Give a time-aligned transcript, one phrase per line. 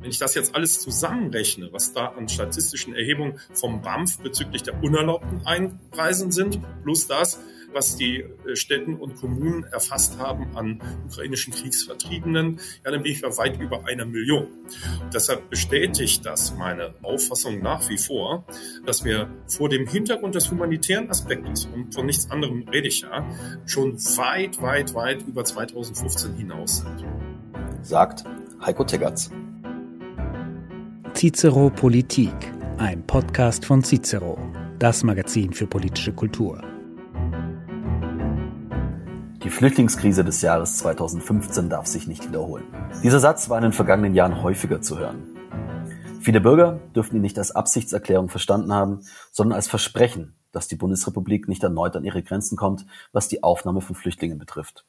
[0.00, 4.82] Wenn ich das jetzt alles zusammenrechne, was da an statistischen Erhebungen vom BAMF bezüglich der
[4.82, 7.40] unerlaubten Einreisen sind, plus das,
[7.72, 13.22] was die äh, Städten und Kommunen erfasst haben an ukrainischen Kriegsvertriebenen, ja, dann bin ich
[13.22, 14.46] bei weit über einer Million.
[15.12, 18.44] Deshalb bestätigt das meine Auffassung nach wie vor,
[18.86, 23.28] dass wir vor dem Hintergrund des humanitären Aspektes, und von nichts anderem rede ich ja,
[23.66, 27.04] schon weit, weit, weit über 2015 hinaus sind.
[27.82, 28.24] Sagt
[28.64, 29.30] Heiko Teggerts.
[31.14, 32.32] Cicero Politik,
[32.78, 34.38] ein Podcast von Cicero,
[34.78, 36.62] das Magazin für politische Kultur.
[39.42, 42.64] Die Flüchtlingskrise des Jahres 2015 darf sich nicht wiederholen.
[43.02, 45.24] Dieser Satz war in den vergangenen Jahren häufiger zu hören.
[46.20, 49.00] Viele Bürger dürften ihn nicht als Absichtserklärung verstanden haben,
[49.32, 53.80] sondern als Versprechen, dass die Bundesrepublik nicht erneut an ihre Grenzen kommt, was die Aufnahme
[53.80, 54.84] von Flüchtlingen betrifft.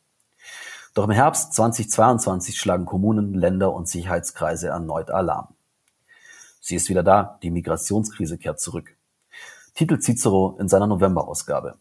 [0.94, 5.56] Doch im Herbst 2022 schlagen Kommunen, Länder und Sicherheitskreise erneut Alarm.
[6.60, 8.98] Sie ist wieder da, die Migrationskrise kehrt zurück.
[9.74, 11.78] Titel Cicero in seiner Novemberausgabe.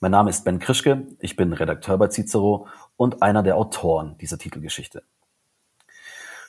[0.00, 2.66] Mein Name ist Ben Krischke, ich bin Redakteur bei Cicero
[2.96, 5.02] und einer der Autoren dieser Titelgeschichte.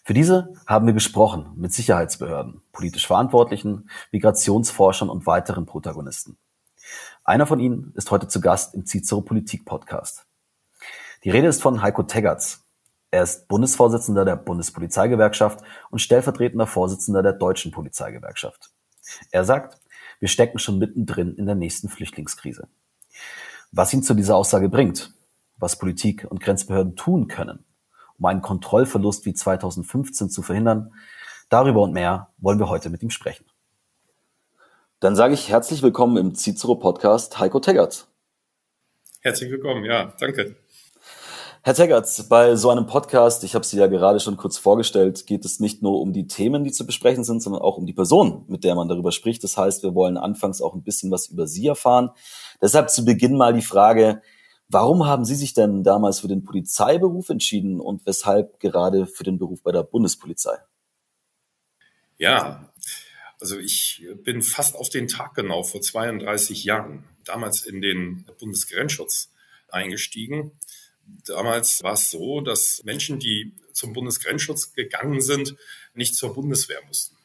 [0.04, 6.38] Für diese haben wir gesprochen mit Sicherheitsbehörden, politisch Verantwortlichen, Migrationsforschern und weiteren Protagonisten.
[7.24, 10.26] Einer von ihnen ist heute zu Gast im Cicero Politik Podcast.
[11.24, 12.63] Die Rede ist von Heiko Teggerts.
[13.14, 15.60] Er ist Bundesvorsitzender der Bundespolizeigewerkschaft
[15.92, 18.72] und stellvertretender Vorsitzender der Deutschen Polizeigewerkschaft.
[19.30, 19.80] Er sagt,
[20.20, 22.68] wir stecken schon mittendrin in der nächsten Flüchtlingskrise.
[23.72, 25.14] Was ihn zu dieser Aussage bringt,
[25.58, 27.64] was Politik und Grenzbehörden tun können,
[28.18, 30.92] um einen Kontrollverlust wie 2015 zu verhindern,
[31.50, 33.46] darüber und mehr wollen wir heute mit ihm sprechen.
[35.02, 38.08] Dann sage ich herzlich willkommen im Cicero Podcast Heiko Teggert.
[39.22, 40.56] Herzlich willkommen, ja, danke.
[41.66, 45.46] Herr Teggerts, bei so einem Podcast, ich habe Sie ja gerade schon kurz vorgestellt, geht
[45.46, 48.44] es nicht nur um die Themen, die zu besprechen sind, sondern auch um die Person,
[48.50, 49.46] mit der man darüber spricht.
[49.46, 52.10] Das heißt, wir wollen anfangs auch ein bisschen was über Sie erfahren.
[52.62, 54.22] Deshalb zu Beginn mal die Frage,
[54.68, 59.40] warum haben Sie sich denn damals für den Polizeiberuf entschieden und weshalb gerade für den
[59.40, 60.58] Beruf bei der Bundespolizei?
[62.18, 62.74] Ja,
[63.40, 69.30] also ich bin fast auf den Tag genau vor 32 Jahren, damals in den Bundesgrenzschutz
[69.70, 70.52] eingestiegen.
[71.26, 75.56] Damals war es so, dass Menschen, die zum Bundesgrenzschutz gegangen sind,
[75.94, 77.16] nicht zur Bundeswehr mussten.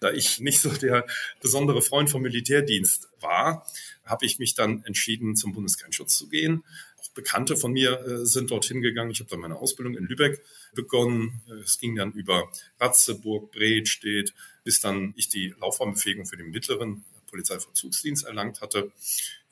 [0.00, 1.06] Da ich nicht so der
[1.40, 3.66] besondere Freund vom Militärdienst war,
[4.04, 6.64] habe ich mich dann entschieden, zum Bundesgrenzschutz zu gehen.
[6.98, 9.12] Auch Bekannte von mir äh, sind dorthin gegangen.
[9.12, 10.42] Ich habe dann meine Ausbildung in Lübeck
[10.74, 11.42] begonnen.
[11.48, 12.50] Äh, es ging dann über
[12.80, 18.90] Ratzeburg, Bredstedt, bis dann ich die Laufbahnbefähigung für den mittleren Polizeivollzugsdienst erlangt hatte.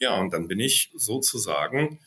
[0.01, 2.01] Ja, und dann bin ich sozusagen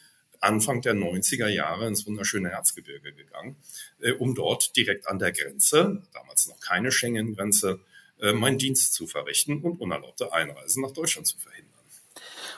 [0.43, 3.55] Anfang der 90er Jahre ins wunderschöne Erzgebirge gegangen,
[3.99, 7.79] äh, um dort direkt an der Grenze, damals noch keine Schengen-Grenze,
[8.21, 11.73] äh, meinen Dienst zu verrichten und unerlaubte Einreisen nach Deutschland zu verhindern.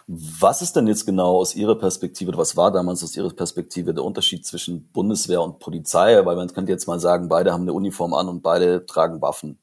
[0.08, 3.94] Was ist denn jetzt genau aus Ihrer Perspektive, oder was war damals aus Ihrer Perspektive
[3.94, 6.24] der Unterschied zwischen Bundeswehr und Polizei?
[6.24, 9.58] Weil man könnte jetzt mal sagen, beide haben eine Uniform an und beide tragen Waffen.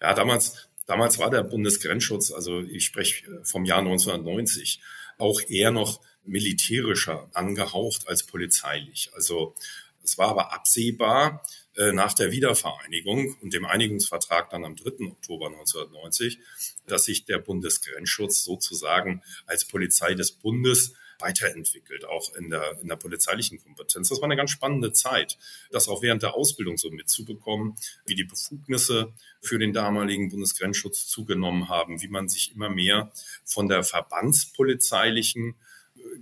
[0.00, 4.80] Ja, damals, damals war der Bundesgrenzschutz, also ich spreche äh, vom Jahr 1990,
[5.18, 9.10] auch eher noch militärischer angehaucht als polizeilich.
[9.14, 9.54] Also
[10.02, 11.42] es war aber absehbar,
[11.76, 15.10] äh, nach der Wiedervereinigung und dem Einigungsvertrag dann am 3.
[15.10, 16.38] Oktober 1990,
[16.86, 22.96] dass sich der Bundesgrenzschutz sozusagen als Polizei des Bundes weiterentwickelt, auch in der, in der
[22.96, 24.08] polizeilichen Kompetenz.
[24.08, 25.38] Das war eine ganz spannende Zeit,
[25.70, 27.74] das auch während der Ausbildung so mitzubekommen,
[28.06, 33.10] wie die Befugnisse für den damaligen Bundesgrenzschutz zugenommen haben, wie man sich immer mehr
[33.44, 35.56] von der verbandspolizeilichen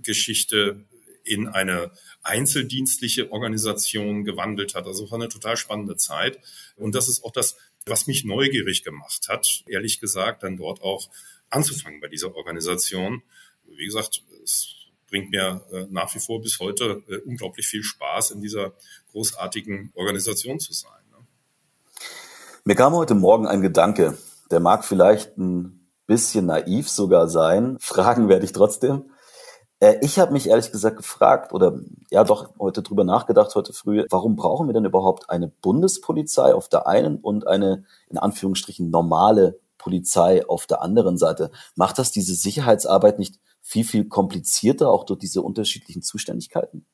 [0.01, 0.85] Geschichte
[1.23, 1.91] in eine
[2.21, 4.85] einzeldienstliche Organisation gewandelt hat.
[4.85, 6.39] Also war eine total spannende Zeit.
[6.75, 11.09] Und das ist auch das, was mich neugierig gemacht hat, ehrlich gesagt, dann dort auch
[11.49, 13.21] anzufangen bei dieser Organisation.
[13.65, 14.75] Wie gesagt, es
[15.07, 18.73] bringt mir äh, nach wie vor bis heute äh, unglaublich viel Spaß, in dieser
[19.11, 20.91] großartigen Organisation zu sein.
[21.11, 21.17] Ne?
[22.63, 24.17] Mir kam heute Morgen ein Gedanke,
[24.49, 27.77] der mag vielleicht ein bisschen naiv sogar sein.
[27.79, 29.09] Fragen werde ich trotzdem.
[29.79, 31.79] Äh, ich habe mich ehrlich gesagt gefragt oder
[32.11, 36.69] ja doch heute drüber nachgedacht heute früh, warum brauchen wir denn überhaupt eine Bundespolizei auf
[36.69, 41.51] der einen und eine in Anführungsstrichen normale Polizei auf der anderen Seite?
[41.75, 46.85] Macht das diese Sicherheitsarbeit nicht viel, viel komplizierter, auch durch diese unterschiedlichen Zuständigkeiten?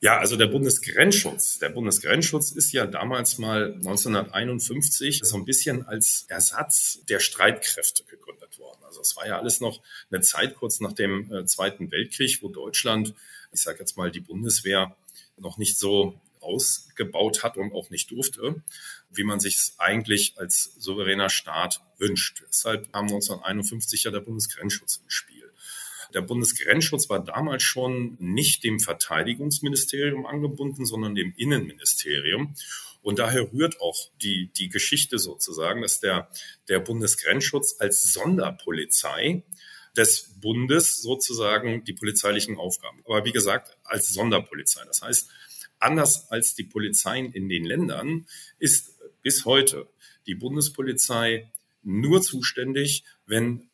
[0.00, 1.58] Ja, also der Bundesgrenzschutz.
[1.58, 8.60] Der Bundesgrenzschutz ist ja damals mal 1951 so ein bisschen als Ersatz der Streitkräfte gegründet
[8.60, 8.78] worden.
[8.84, 12.48] Also es war ja alles noch eine Zeit kurz nach dem äh, Zweiten Weltkrieg, wo
[12.48, 13.14] Deutschland,
[13.50, 14.96] ich sage jetzt mal die Bundeswehr,
[15.36, 18.62] noch nicht so ausgebaut hat und auch nicht durfte,
[19.10, 22.44] wie man sich es eigentlich als souveräner Staat wünscht.
[22.48, 25.37] Deshalb kam 1951 ja der Bundesgrenzschutz ins Spiel.
[26.14, 32.54] Der Bundesgrenzschutz war damals schon nicht dem Verteidigungsministerium angebunden, sondern dem Innenministerium.
[33.02, 36.28] Und daher rührt auch die, die Geschichte sozusagen, dass der,
[36.68, 39.42] der Bundesgrenzschutz als Sonderpolizei
[39.96, 43.02] des Bundes sozusagen die polizeilichen Aufgaben.
[43.04, 44.84] Aber wie gesagt, als Sonderpolizei.
[44.86, 45.30] Das heißt,
[45.78, 48.26] anders als die Polizeien in den Ländern
[48.58, 49.88] ist bis heute
[50.26, 51.50] die Bundespolizei
[51.82, 53.68] nur zuständig, wenn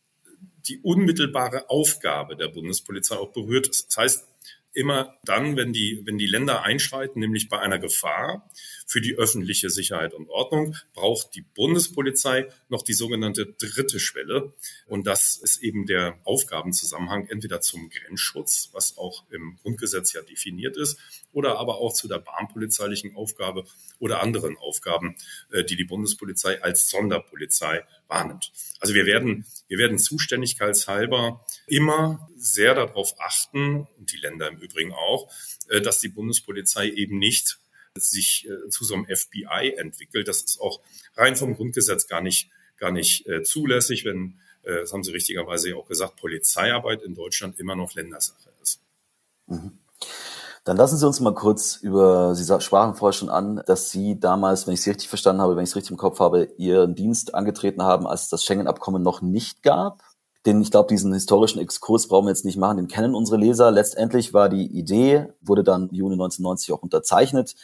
[0.68, 3.88] die unmittelbare Aufgabe der Bundespolizei auch berührt ist.
[3.88, 4.28] Das heißt,
[4.72, 8.50] immer dann, wenn die, wenn die Länder einschreiten, nämlich bei einer Gefahr
[8.86, 14.52] für die öffentliche Sicherheit und Ordnung, braucht die Bundespolizei noch die sogenannte dritte Schwelle.
[14.86, 20.76] Und das ist eben der Aufgabenzusammenhang entweder zum Grenzschutz, was auch im Grundgesetz ja definiert
[20.76, 20.98] ist,
[21.32, 23.64] oder aber auch zu der bahnpolizeilichen Aufgabe
[23.98, 25.16] oder anderen Aufgaben,
[25.50, 28.52] äh, die die Bundespolizei als Sonderpolizei wahrnimmt.
[28.80, 34.92] Also wir werden, wir werden zuständigkeitshalber immer sehr darauf achten, und die Länder im Übrigen
[34.92, 35.30] auch,
[35.68, 37.58] äh, dass die Bundespolizei eben nicht
[37.98, 40.28] sich äh, zu so einem FBI entwickelt.
[40.28, 40.80] Das ist auch
[41.16, 46.16] rein vom Grundgesetz gar nicht, gar nicht zulässig, wenn, das haben Sie richtigerweise auch gesagt,
[46.16, 48.80] Polizeiarbeit in Deutschland immer noch Ländersache ist.
[49.46, 49.78] Mhm.
[50.64, 54.66] Dann lassen Sie uns mal kurz über, Sie sprachen vorher schon an, dass Sie damals,
[54.66, 57.34] wenn ich Sie richtig verstanden habe, wenn ich es richtig im Kopf habe, Ihren Dienst
[57.34, 60.02] angetreten haben, als es das Schengen-Abkommen noch nicht gab.
[60.46, 63.70] Den, ich glaube, diesen historischen Exkurs brauchen wir jetzt nicht machen, den kennen unsere Leser.
[63.70, 67.54] Letztendlich war die Idee, wurde dann Juni 1990 auch unterzeichnet,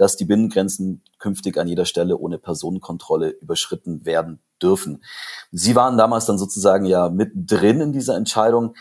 [0.00, 5.04] dass die Binnengrenzen künftig an jeder Stelle ohne Personenkontrolle überschritten werden dürfen.
[5.52, 8.74] Sie waren damals dann sozusagen ja mit drin in dieser Entscheidung.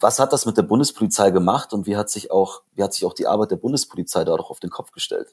[0.00, 3.04] Was hat das mit der Bundespolizei gemacht und wie hat sich auch, wie hat sich
[3.04, 5.28] auch die Arbeit der Bundespolizei dadurch auf den Kopf gestellt?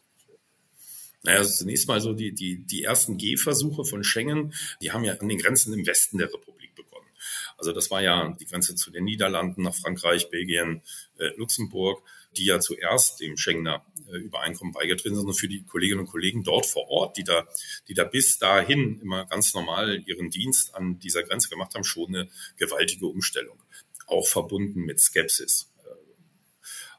[1.23, 5.13] Naja, also zunächst mal so die, die, die ersten Gehversuche von Schengen, die haben ja
[5.13, 7.07] an den Grenzen im Westen der Republik begonnen.
[7.57, 10.83] Also das war ja die Grenze zu den Niederlanden, nach Frankreich, Belgien,
[11.17, 12.03] äh, Luxemburg,
[12.37, 16.43] die ja zuerst dem Schengener äh, Übereinkommen beigetreten sind und für die Kolleginnen und Kollegen
[16.43, 17.47] dort vor Ort, die da,
[17.87, 22.15] die da bis dahin immer ganz normal ihren Dienst an dieser Grenze gemacht haben, schon
[22.15, 23.59] eine gewaltige Umstellung
[24.07, 25.71] auch verbunden mit Skepsis.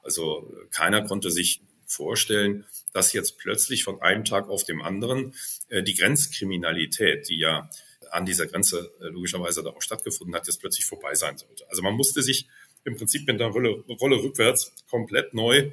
[0.02, 5.34] Also keiner konnte sich vorstellen, dass jetzt plötzlich von einem Tag auf dem anderen
[5.68, 7.70] äh, die Grenzkriminalität, die ja
[8.10, 11.68] an dieser Grenze äh, logischerweise da auch stattgefunden hat, jetzt plötzlich vorbei sein sollte.
[11.68, 12.46] Also man musste sich
[12.84, 15.72] im Prinzip mit der Rolle, Rolle rückwärts komplett neu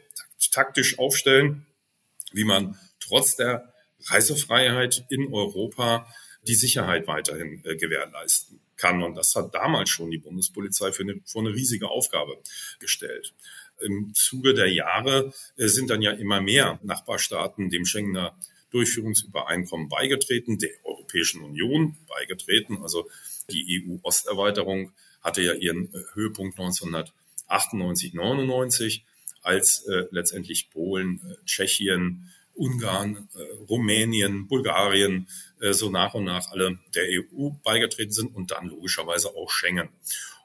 [0.52, 1.66] taktisch aufstellen,
[2.31, 3.74] wie man trotz der
[4.06, 6.08] Reisefreiheit in Europa
[6.44, 9.04] die Sicherheit weiterhin äh, gewährleisten kann.
[9.04, 12.38] Und das hat damals schon die Bundespolizei für eine, vor eine riesige Aufgabe
[12.80, 13.34] gestellt.
[13.80, 18.36] Im Zuge der Jahre äh, sind dann ja immer mehr Nachbarstaaten dem Schengener
[18.72, 22.81] Durchführungsübereinkommen beigetreten, der Europäischen Union beigetreten.
[22.81, 23.10] Also
[23.50, 29.06] die EU-Osterweiterung hatte ja ihren äh, Höhepunkt 1998, 99,
[29.42, 35.28] als äh, letztendlich Polen, äh, Tschechien, Ungarn, äh, Rumänien, Bulgarien
[35.62, 39.90] äh, so nach und nach alle der EU beigetreten sind und dann logischerweise auch Schengen.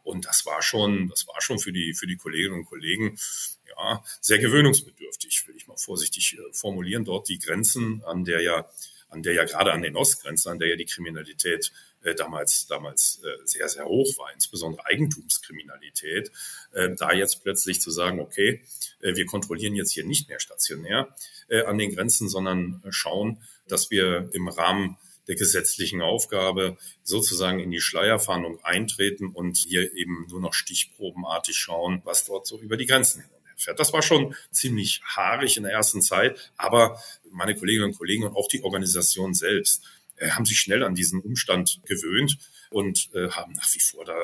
[0.03, 3.19] Und das war schon, das war schon für die, für die Kolleginnen und Kollegen,
[3.77, 7.05] ja, sehr gewöhnungsbedürftig, will ich mal vorsichtig äh, formulieren.
[7.05, 8.69] Dort die Grenzen, an der ja,
[9.09, 11.73] an der ja gerade an den Ostgrenzen, an der ja die Kriminalität
[12.15, 16.31] damals, damals äh, sehr, sehr hoch war, insbesondere Eigentumskriminalität,
[16.73, 18.63] äh, da jetzt plötzlich zu sagen, okay,
[19.01, 21.15] äh, wir kontrollieren jetzt hier nicht mehr stationär
[21.49, 24.97] äh, an den Grenzen, sondern schauen, dass wir im Rahmen
[25.29, 32.01] der gesetzlichen Aufgabe sozusagen in die Schleierfahndung eintreten und hier eben nur noch stichprobenartig schauen,
[32.05, 33.81] was dort so über die Grenzen hin und her fährt.
[33.81, 38.37] Das war schon ziemlich haarig in der ersten Zeit, aber meine Kolleginnen und Kollegen und
[38.37, 39.96] auch die Organisation selbst äh,
[40.31, 42.39] haben sich schnell an diesen Umstand gewöhnt
[42.71, 44.15] und äh, haben nach wie vor da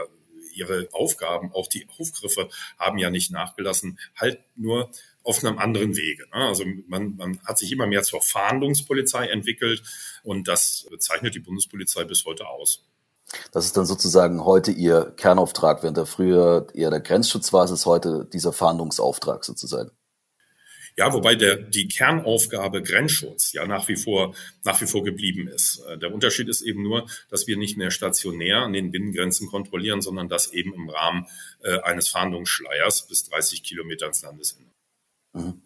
[0.55, 4.91] ihre Aufgaben, auch die Aufgriffe haben ja nicht nachgelassen, halt nur
[5.23, 6.25] auf einem anderen Wege.
[6.29, 6.47] Ne?
[6.47, 9.83] Also man, man hat sich immer mehr zur Fahndungspolizei entwickelt
[10.23, 12.85] und das zeichnet die Bundespolizei bis heute aus.
[13.51, 17.71] Das ist dann sozusagen heute Ihr Kernauftrag, während der früher eher der Grenzschutz war, ist
[17.71, 19.91] es heute dieser Fahndungsauftrag sozusagen.
[20.97, 24.35] Ja, wobei der, die Kernaufgabe Grenzschutz ja nach wie vor,
[24.65, 25.83] nach wie vor geblieben ist.
[25.89, 30.03] Äh, der Unterschied ist eben nur, dass wir nicht mehr stationär an den Binnengrenzen kontrollieren,
[30.03, 31.27] sondern das eben im Rahmen
[31.63, 34.71] äh, eines Fahndungsschleiers bis 30 Kilometer ins Landesende.
[35.33, 35.63] Mhm.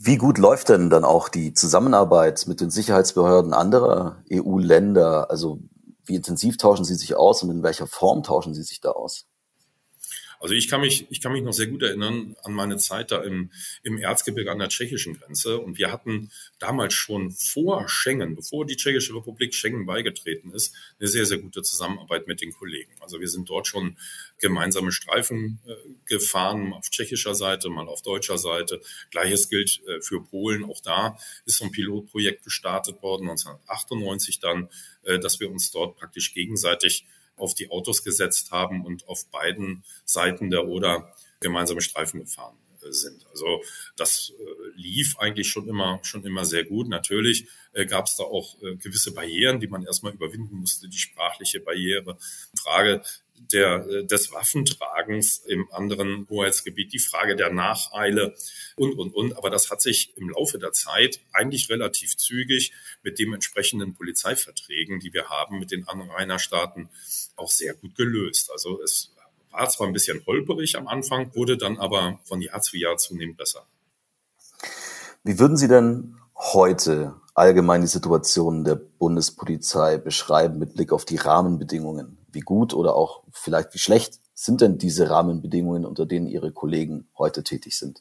[0.00, 5.28] Wie gut läuft denn dann auch die Zusammenarbeit mit den Sicherheitsbehörden anderer EU-Länder?
[5.28, 5.60] Also
[6.04, 9.26] wie intensiv tauschen Sie sich aus und in welcher Form tauschen Sie sich da aus?
[10.40, 13.22] Also ich kann mich, ich kann mich noch sehr gut erinnern an meine Zeit da
[13.22, 13.50] im,
[13.82, 15.58] im Erzgebirge an der tschechischen Grenze.
[15.58, 21.08] Und wir hatten damals schon vor Schengen, bevor die Tschechische Republik Schengen beigetreten ist, eine
[21.08, 22.92] sehr, sehr gute Zusammenarbeit mit den Kollegen.
[23.00, 23.96] Also wir sind dort schon
[24.38, 25.74] gemeinsame Streifen äh,
[26.06, 28.80] gefahren, auf tschechischer Seite, mal auf deutscher Seite.
[29.10, 30.64] Gleiches gilt äh, für Polen.
[30.64, 34.68] Auch da ist so ein Pilotprojekt gestartet worden, 1998 dann,
[35.02, 37.04] äh, dass wir uns dort praktisch gegenseitig
[37.38, 42.92] auf die Autos gesetzt haben und auf beiden Seiten der Oder gemeinsame Streifen gefahren äh,
[42.92, 43.26] sind.
[43.30, 43.62] Also
[43.96, 44.44] das äh,
[44.76, 46.88] lief eigentlich schon immer schon immer sehr gut.
[46.88, 50.88] Natürlich äh, gab es da auch gewisse Barrieren, die man erstmal überwinden musste.
[50.88, 52.18] Die sprachliche Barriere,
[52.56, 53.02] Frage
[53.52, 58.34] der, äh, des Waffentragens im anderen Hoheitsgebiet, die Frage der Nacheile
[58.76, 59.36] und, und, und.
[59.36, 65.12] Aber das hat sich im Laufe der Zeit eigentlich relativ zügig mit dementsprechenden Polizeiverträgen, die
[65.12, 66.88] wir haben mit den Anrainerstaaten,
[67.36, 68.50] auch sehr gut gelöst.
[68.50, 69.12] Also es
[69.50, 73.36] war zwar ein bisschen holperig am Anfang, wurde dann aber von Jahr zu Jahr zunehmend
[73.36, 73.66] besser.
[75.24, 81.16] Wie würden Sie denn heute allgemein die Situation der Bundespolizei beschreiben mit Blick auf die
[81.16, 82.18] Rahmenbedingungen?
[82.38, 87.08] Wie gut oder auch vielleicht wie schlecht sind denn diese Rahmenbedingungen, unter denen Ihre Kollegen
[87.18, 88.00] heute tätig sind?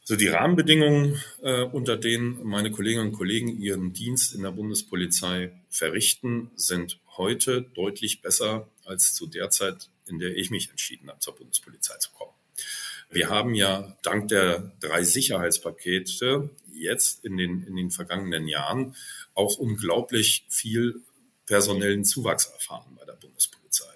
[0.00, 5.52] Also die Rahmenbedingungen, äh, unter denen meine Kolleginnen und Kollegen ihren Dienst in der Bundespolizei
[5.68, 11.20] verrichten, sind heute deutlich besser als zu der Zeit, in der ich mich entschieden habe,
[11.20, 12.32] zur Bundespolizei zu kommen.
[13.10, 18.96] Wir haben ja dank der drei Sicherheitspakete jetzt in den, in den vergangenen Jahren
[19.34, 21.02] auch unglaublich viel
[21.50, 23.92] personellen Zuwachs erfahren bei der Bundespolizei.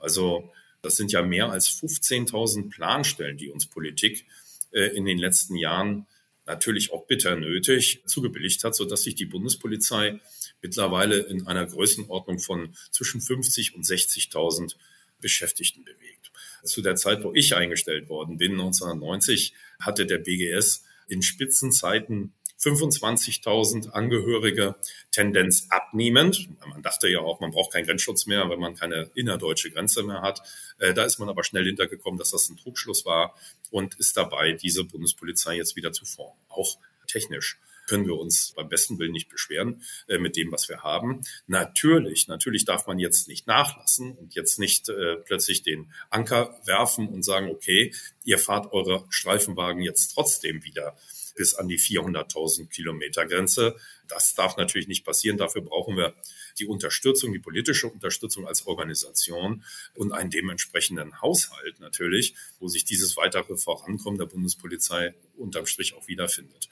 [0.00, 4.26] Also das sind ja mehr als 15.000 Planstellen, die uns Politik
[4.72, 6.06] äh, in den letzten Jahren
[6.46, 10.18] natürlich auch bitter nötig zugebilligt hat, sodass sich die Bundespolizei
[10.62, 14.74] mittlerweile in einer Größenordnung von zwischen 50 und 60.000
[15.20, 16.32] Beschäftigten bewegt.
[16.64, 23.90] Zu der Zeit, wo ich eingestellt worden bin, 1990, hatte der BGS in Spitzenzeiten 25.000
[23.90, 24.76] Angehörige,
[25.10, 26.48] Tendenz abnehmend.
[26.68, 30.20] Man dachte ja auch, man braucht keinen Grenzschutz mehr, wenn man keine innerdeutsche Grenze mehr
[30.20, 30.42] hat.
[30.78, 33.34] Äh, da ist man aber schnell hintergekommen, dass das ein Trugschluss war
[33.70, 36.38] und ist dabei, diese Bundespolizei jetzt wieder zu formen.
[36.48, 36.76] Auch
[37.06, 41.22] technisch können wir uns beim besten Willen nicht beschweren äh, mit dem, was wir haben.
[41.48, 47.08] Natürlich, natürlich darf man jetzt nicht nachlassen und jetzt nicht äh, plötzlich den Anker werfen
[47.08, 47.92] und sagen, okay,
[48.24, 50.96] ihr fahrt eure Streifenwagen jetzt trotzdem wieder
[51.34, 53.76] bis an die 400.000 Kilometer Grenze.
[54.08, 55.36] Das darf natürlich nicht passieren.
[55.36, 56.14] Dafür brauchen wir
[56.58, 63.16] die Unterstützung, die politische Unterstützung als Organisation und einen dementsprechenden Haushalt natürlich, wo sich dieses
[63.16, 66.68] weitere Vorankommen der Bundespolizei unterm Strich auch wiederfindet.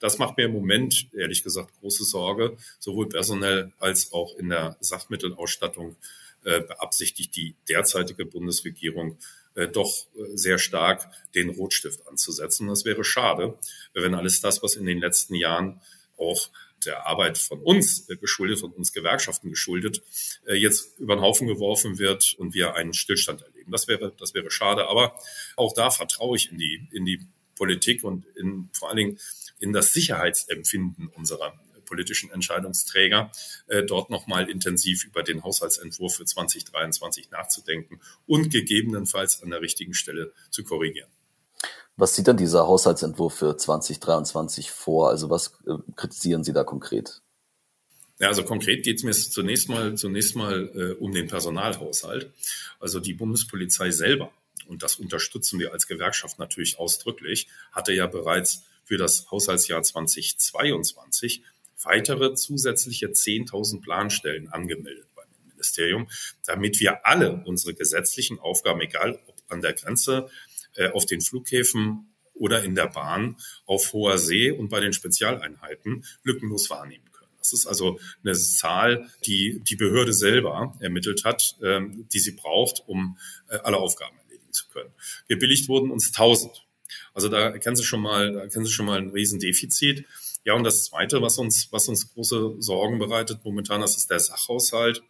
[0.00, 4.76] Das macht mir im Moment, ehrlich gesagt, große Sorge, sowohl personell als auch in der
[4.80, 5.96] Sachmittelausstattung
[6.44, 9.18] äh, beabsichtigt die derzeitige Bundesregierung
[9.54, 12.68] äh, doch äh, sehr stark den Rotstift anzusetzen.
[12.68, 13.58] Das wäre schade,
[13.94, 15.80] wenn alles das, was in den letzten Jahren
[16.16, 16.48] auch
[16.84, 20.02] der Arbeit von uns äh, geschuldet, von uns Gewerkschaften geschuldet,
[20.46, 23.70] jetzt über den Haufen geworfen wird und wir einen Stillstand erleben.
[23.70, 24.88] Das wäre, das wäre schade.
[24.88, 25.16] Aber
[25.56, 27.20] auch da vertraue ich in die, in die
[27.56, 29.18] Politik und in, vor allen Dingen
[29.60, 31.54] in das Sicherheitsempfinden unserer
[31.92, 33.30] politischen Entscheidungsträger,
[33.66, 39.92] äh, dort nochmal intensiv über den Haushaltsentwurf für 2023 nachzudenken und gegebenenfalls an der richtigen
[39.92, 41.10] Stelle zu korrigieren.
[41.96, 45.10] Was sieht dann dieser Haushaltsentwurf für 2023 vor?
[45.10, 47.20] Also was äh, kritisieren Sie da konkret?
[48.18, 52.32] Ja, also konkret geht es mir zunächst mal, zunächst mal äh, um den Personalhaushalt.
[52.80, 54.32] Also die Bundespolizei selber,
[54.66, 61.42] und das unterstützen wir als Gewerkschaft natürlich ausdrücklich, hatte ja bereits für das Haushaltsjahr 2022
[61.84, 66.08] weitere zusätzliche 10.000 Planstellen angemeldet beim Ministerium,
[66.46, 70.28] damit wir alle unsere gesetzlichen Aufgaben, egal ob an der Grenze,
[70.74, 73.36] äh, auf den Flughäfen oder in der Bahn,
[73.66, 77.30] auf hoher See und bei den Spezialeinheiten lückenlos wahrnehmen können.
[77.38, 82.82] Das ist also eine Zahl, die die Behörde selber ermittelt hat, ähm, die sie braucht,
[82.86, 84.90] um äh, alle Aufgaben erledigen zu können.
[85.28, 86.64] Gebilligt wurden uns 1000.
[87.14, 90.06] Also da kennen Sie schon mal, da kennen Sie schon mal ein Riesendefizit.
[90.44, 94.20] Ja, und das Zweite, was uns, was uns große Sorgen bereitet momentan, das ist der
[94.20, 95.02] Sachhaushalt.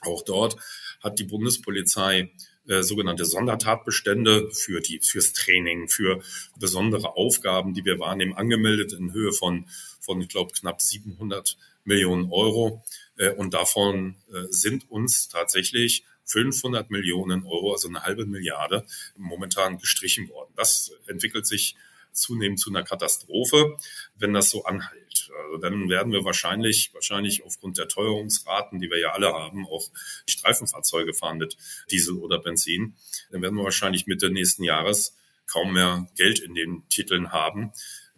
[0.00, 0.56] Auch dort
[1.00, 2.30] hat die Bundespolizei
[2.66, 6.22] äh, sogenannte Sondertatbestände für die, fürs Training, für
[6.58, 9.66] besondere Aufgaben, die wir wahrnehmen, angemeldet in Höhe von,
[10.00, 12.82] von ich glaube, knapp 700 Millionen Euro.
[13.16, 19.78] Äh, und davon äh, sind uns tatsächlich 500 Millionen Euro, also eine halbe Milliarde, momentan
[19.78, 20.52] gestrichen worden.
[20.56, 21.76] Das entwickelt sich
[22.14, 23.76] zunehmend zu einer Katastrophe,
[24.14, 25.30] wenn das so anhält.
[25.44, 29.90] Also dann werden wir wahrscheinlich, wahrscheinlich aufgrund der Teuerungsraten, die wir ja alle haben, auch
[30.26, 31.56] Streifenfahrzeuge fahren mit
[31.90, 32.96] Diesel oder Benzin,
[33.30, 35.16] dann werden wir wahrscheinlich Mitte nächsten Jahres
[35.46, 37.72] kaum mehr Geld in den Titeln haben,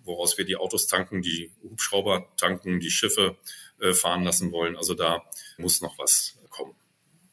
[0.04, 3.36] woraus wir die Autos tanken, die Hubschrauber tanken, die Schiffe
[3.80, 4.76] äh, fahren lassen wollen.
[4.76, 5.24] Also da
[5.58, 6.74] muss noch was kommen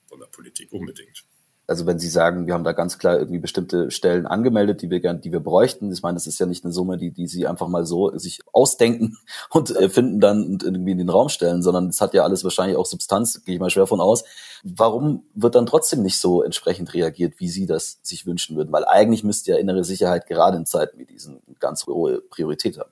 [0.08, 1.24] von der Politik unbedingt
[1.74, 5.00] also wenn Sie sagen, wir haben da ganz klar irgendwie bestimmte Stellen angemeldet, die wir
[5.00, 5.92] gern, die wir bräuchten.
[5.92, 8.42] Ich meine, das ist ja nicht eine Summe, die, die Sie einfach mal so sich
[8.52, 9.18] ausdenken
[9.50, 12.44] und äh, finden dann und irgendwie in den Raum stellen, sondern es hat ja alles
[12.44, 14.24] wahrscheinlich auch Substanz, gehe ich mal schwer von aus.
[14.64, 18.72] Warum wird dann trotzdem nicht so entsprechend reagiert, wie Sie das sich wünschen würden?
[18.72, 22.92] Weil eigentlich müsste ja innere Sicherheit gerade in Zeiten wie diesen ganz hohe Priorität haben.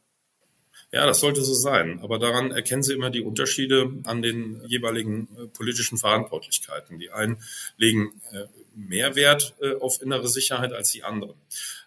[0.94, 2.02] Ja, das sollte so sein.
[2.02, 7.00] Aber daran erkennen Sie immer die Unterschiede an den jeweiligen äh, politischen Verantwortlichkeiten.
[7.00, 7.38] Die einen
[7.78, 11.36] legen äh, mehr Wert äh, auf innere Sicherheit als die anderen.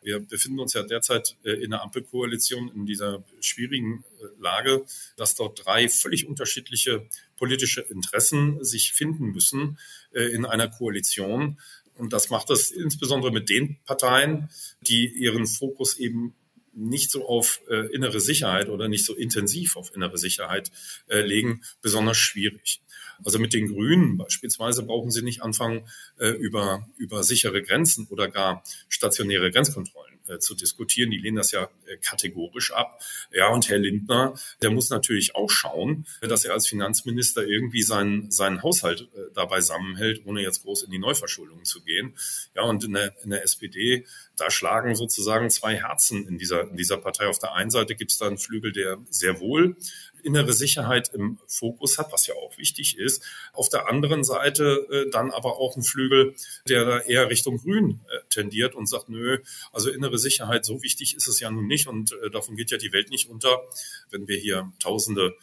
[0.03, 4.05] Wir befinden uns ja derzeit in der Ampelkoalition in dieser schwierigen
[4.39, 4.85] Lage,
[5.17, 7.07] dass dort drei völlig unterschiedliche
[7.39, 9.79] politische Interessen sich finden müssen
[10.13, 11.59] in einer Koalition.
[11.97, 14.51] Und das macht es insbesondere mit den Parteien,
[14.83, 16.35] die ihren Fokus eben
[16.77, 20.71] nicht so auf äh, innere Sicherheit oder nicht so intensiv auf innere Sicherheit
[21.09, 22.81] äh, legen, besonders schwierig.
[23.25, 25.87] Also mit den Grünen beispielsweise brauchen Sie nicht anfangen,
[26.19, 31.11] äh, über, über sichere Grenzen oder gar stationäre Grenzkontrollen äh, zu diskutieren.
[31.11, 33.01] Die lehnen das ja äh, kategorisch ab.
[33.33, 38.31] Ja, und Herr Lindner, der muss natürlich auch schauen, dass er als Finanzminister irgendwie seinen,
[38.31, 42.15] seinen Haushalt äh, dabei zusammenhält, ohne jetzt groß in die Neuverschuldung zu gehen.
[42.55, 46.77] Ja, und in der, in der SPD, da schlagen sozusagen zwei Herzen in dieser, in
[46.77, 47.27] dieser Partei.
[47.29, 49.77] Auf der einen Seite gibt es da einen Flügel, der sehr wohl
[50.25, 53.23] innere Sicherheit im Fokus hat, was ja auch wichtig ist.
[53.53, 56.35] Auf der anderen Seite äh, dann aber auch ein Flügel,
[56.69, 59.39] der da eher Richtung Grün äh, tendiert und sagt, nö,
[59.73, 62.79] also innere Sicherheit, so wichtig ist es ja nun nicht und äh, davon geht ja
[62.79, 63.63] die Welt nicht unter,
[64.11, 65.35] wenn wir hier Tausende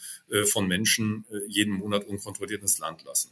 [0.46, 3.32] von Menschen jeden Monat unkontrolliert ins Land lassen.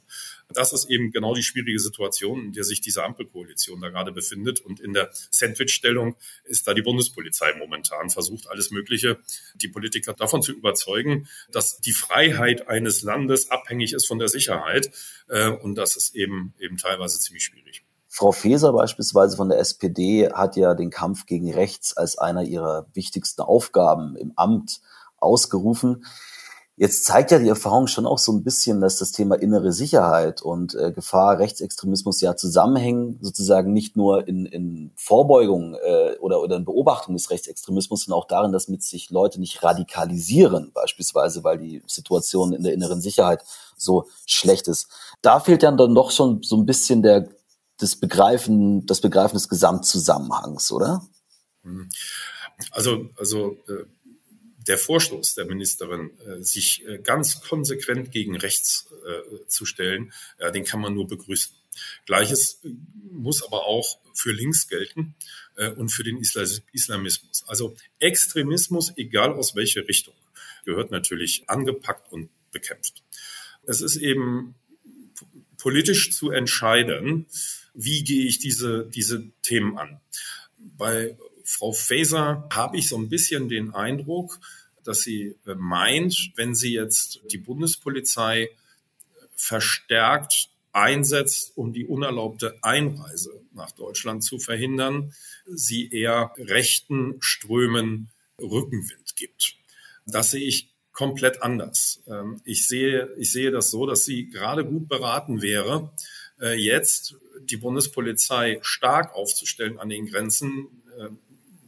[0.51, 4.59] Das ist eben genau die schwierige Situation, in der sich diese Ampelkoalition da gerade befindet.
[4.61, 9.19] Und in der Sandwich-Stellung ist da die Bundespolizei momentan versucht, alles Mögliche,
[9.55, 14.91] die Politiker davon zu überzeugen, dass die Freiheit eines Landes abhängig ist von der Sicherheit.
[15.27, 17.83] Äh, und das ist eben, eben teilweise ziemlich schwierig.
[18.07, 22.87] Frau Faeser beispielsweise von der SPD hat ja den Kampf gegen rechts als einer ihrer
[22.93, 24.81] wichtigsten Aufgaben im Amt
[25.17, 26.05] ausgerufen.
[26.79, 30.41] Jetzt zeigt ja die Erfahrung schon auch so ein bisschen, dass das Thema innere Sicherheit
[30.41, 36.55] und äh, Gefahr Rechtsextremismus ja zusammenhängen, sozusagen nicht nur in, in Vorbeugung äh, oder, oder
[36.55, 41.57] in Beobachtung des Rechtsextremismus, sondern auch darin, dass mit sich Leute nicht radikalisieren, beispielsweise, weil
[41.57, 43.43] die Situation in der inneren Sicherheit
[43.75, 44.87] so schlecht ist.
[45.21, 47.27] Da fehlt dann dann doch schon so ein bisschen der,
[47.75, 51.05] das Begreifen, das Begreifen des Gesamtzusammenhangs, oder?
[51.63, 51.89] Mhm.
[52.71, 53.83] Also, also äh
[54.69, 60.13] der Vorstoß der Ministerin, äh, sich äh, ganz konsequent gegen rechts äh, zu stellen,
[60.53, 61.53] den kann man nur begrüßen.
[62.05, 62.61] Gleiches
[63.11, 65.15] muss aber auch für links gelten
[65.77, 67.43] und für den Islamismus.
[67.47, 70.13] Also Extremismus, egal aus welcher Richtung,
[70.65, 73.01] gehört natürlich angepackt und bekämpft.
[73.65, 74.55] Es ist eben
[75.57, 77.27] politisch zu entscheiden,
[77.73, 80.01] wie gehe ich diese, diese Themen an.
[80.57, 81.17] Bei
[81.49, 84.39] Frau Faeser habe ich so ein bisschen den Eindruck,
[84.83, 88.49] dass sie äh, meint, wenn sie jetzt die Bundespolizei
[89.35, 95.13] verstärkt einsetzt, um die unerlaubte Einreise nach Deutschland zu verhindern,
[95.47, 99.55] sie eher rechten Strömen Rückenwind gibt.
[100.05, 102.01] Das sehe ich komplett anders.
[102.07, 105.91] Ähm, ich sehe, ich sehe das so, dass sie gerade gut beraten wäre,
[106.41, 111.09] äh, jetzt die Bundespolizei stark aufzustellen an den Grenzen, äh,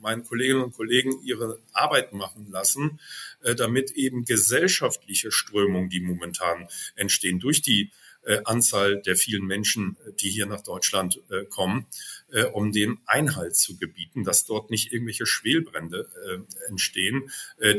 [0.01, 2.99] meinen Kolleginnen und Kollegen ihre Arbeit machen lassen,
[3.43, 7.91] äh, damit eben gesellschaftliche Strömungen, die momentan entstehen durch die
[8.23, 11.85] äh, Anzahl der vielen Menschen, äh, die hier nach Deutschland kommen,
[12.53, 16.07] um dem Einhalt zu gebieten, dass dort nicht irgendwelche Schwelbrände
[16.69, 17.29] entstehen,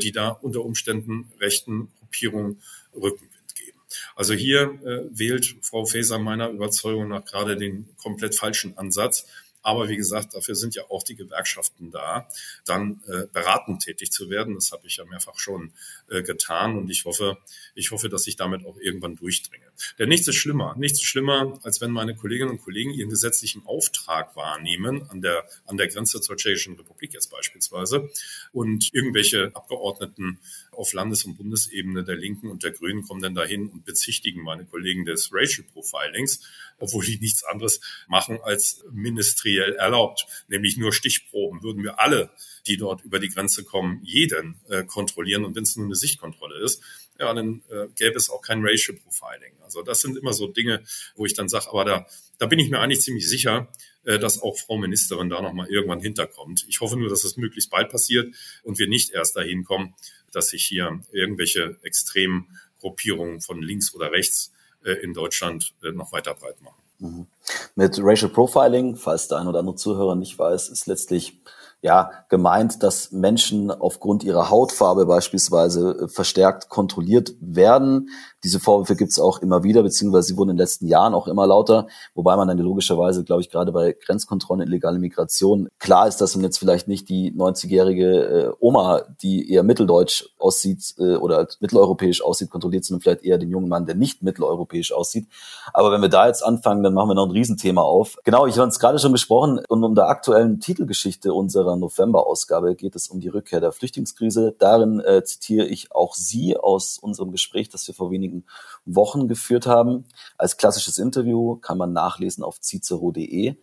[0.01, 2.61] die da unter Umständen rechten Gruppierungen
[2.93, 3.79] Rückenwind geben.
[4.15, 4.79] Also hier
[5.11, 9.25] wählt Frau Faeser meiner Überzeugung nach gerade den komplett falschen Ansatz.
[9.63, 12.27] Aber wie gesagt, dafür sind ja auch die Gewerkschaften da,
[12.65, 14.55] dann äh, beratend tätig zu werden.
[14.55, 15.71] Das habe ich ja mehrfach schon
[16.09, 17.37] äh, getan und ich hoffe,
[17.73, 19.65] ich hoffe, dass ich damit auch irgendwann durchdringe.
[19.97, 23.65] Denn nichts ist schlimmer, nichts ist schlimmer, als wenn meine Kolleginnen und Kollegen ihren gesetzlichen
[23.65, 28.09] Auftrag wahrnehmen an der an der Grenze zur Tschechischen Republik jetzt beispielsweise
[28.51, 30.39] und irgendwelche Abgeordneten
[30.73, 34.65] auf Landes- und Bundesebene der Linken und der Grünen kommen dann dahin und bezichtigen meine
[34.65, 36.41] Kollegen des Racial Profilings,
[36.79, 41.63] obwohl die nichts anderes machen als ministeriell erlaubt, nämlich nur Stichproben.
[41.63, 42.31] Würden wir alle,
[42.67, 46.63] die dort über die Grenze kommen, jeden äh, kontrollieren und wenn es nur eine Sichtkontrolle
[46.63, 46.81] ist,
[47.19, 49.53] ja, dann äh, gäbe es auch kein Racial Profiling.
[49.63, 50.83] Also das sind immer so Dinge,
[51.15, 52.05] wo ich dann sage, aber da,
[52.37, 53.67] da bin ich mir eigentlich ziemlich sicher,
[54.05, 56.65] äh, dass auch Frau Ministerin da nochmal irgendwann hinterkommt.
[56.67, 59.95] Ich hoffe nur, dass es möglichst bald passiert und wir nicht erst dahin kommen,
[60.31, 64.51] dass sich hier irgendwelche extremen Gruppierungen von links oder rechts
[64.83, 66.81] äh, in Deutschland äh, noch weiter breit machen.
[66.99, 67.27] Mhm.
[67.75, 71.37] Mit Racial Profiling, falls der ein oder andere Zuhörer nicht weiß, ist letztlich
[71.83, 78.09] ja, gemeint, dass Menschen aufgrund ihrer Hautfarbe beispielsweise äh, verstärkt kontrolliert werden.
[78.45, 81.27] Diese Vorwürfe gibt es auch immer wieder, beziehungsweise sie wurden in den letzten Jahren auch
[81.27, 86.21] immer lauter, wobei man dann logischerweise, glaube ich, gerade bei Grenzkontrollen, illegale Migration, klar ist,
[86.21, 91.47] dass man jetzt vielleicht nicht die 90-jährige äh, Oma, die eher mitteldeutsch aussieht äh, oder
[91.59, 95.27] mitteleuropäisch aussieht, kontrolliert, sondern vielleicht eher den jungen Mann, der nicht mitteleuropäisch aussieht.
[95.73, 98.17] Aber wenn wir da jetzt anfangen, dann machen wir noch ein Riesenthema auf.
[98.23, 102.95] Genau, ich habe es gerade schon besprochen und um der aktuellen Titelgeschichte unserer November-Ausgabe geht
[102.95, 104.55] es um die Rückkehr der Flüchtlingskrise.
[104.57, 108.45] Darin äh, zitiere ich auch Sie aus unserem Gespräch, das wir vor wenigen
[108.85, 110.05] Wochen geführt haben.
[110.37, 113.55] Als klassisches Interview kann man nachlesen auf cicero.de.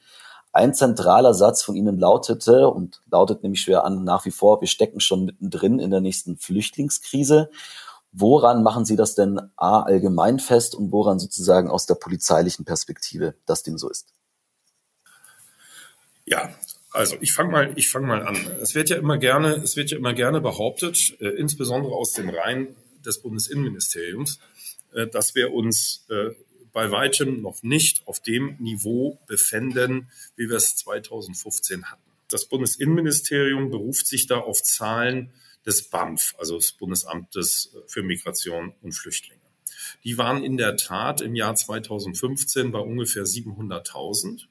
[0.53, 4.69] Ein zentraler Satz von Ihnen lautete und lautet nämlich schwer an nach wie vor, wir
[4.69, 7.51] stecken schon mittendrin in der nächsten Flüchtlingskrise.
[8.13, 13.35] Woran machen Sie das denn A allgemein fest und woran sozusagen aus der polizeilichen Perspektive
[13.47, 14.13] das dem so ist?
[16.25, 16.51] Ja,
[16.93, 18.37] also ich fange mal, ich fange mal an.
[18.61, 22.29] Es wird ja immer gerne, es wird ja immer gerne behauptet, äh, insbesondere aus den
[22.29, 22.75] Reihen
[23.05, 24.41] des Bundesinnenministeriums,
[24.93, 26.31] äh, dass wir uns äh,
[26.73, 32.03] bei weitem noch nicht auf dem Niveau befänden, wie wir es 2015 hatten.
[32.29, 35.33] Das Bundesinnenministerium beruft sich da auf Zahlen
[35.67, 39.41] des BAMF, also des Bundesamtes für Migration und Flüchtlinge.
[40.05, 44.47] Die waren in der Tat im Jahr 2015 bei ungefähr 700.000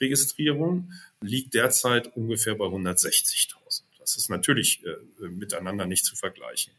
[0.00, 3.82] Registrierungen, liegt derzeit ungefähr bei 160.000.
[3.98, 6.72] Das ist natürlich äh, miteinander nicht zu vergleichen.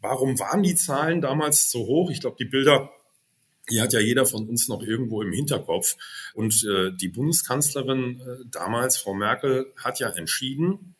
[0.00, 2.10] Warum waren die Zahlen damals so hoch?
[2.10, 2.90] Ich glaube, die Bilder,
[3.70, 5.96] die hat ja jeder von uns noch irgendwo im Hinterkopf.
[6.34, 10.94] Und äh, die Bundeskanzlerin äh, damals, Frau Merkel, hat ja entschieden,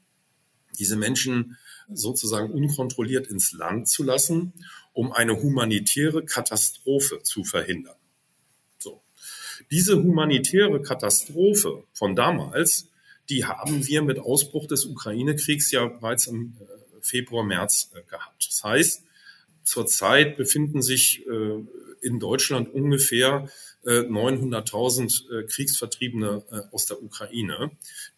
[0.79, 1.59] diese Menschen
[1.93, 4.53] sozusagen unkontrolliert ins Land zu lassen,
[4.93, 7.97] um eine humanitäre Katastrophe zu verhindern.
[9.71, 12.89] Diese humanitäre Katastrophe von damals,
[13.29, 18.49] die haben wir mit Ausbruch des Ukraine-Kriegs ja bereits im äh, Februar, März äh, gehabt.
[18.49, 19.03] Das heißt,
[19.63, 21.65] zurzeit befinden sich äh,
[22.03, 23.49] in Deutschland ungefähr
[23.83, 27.71] 900.000 äh, Kriegsvertriebene aus der Ukraine,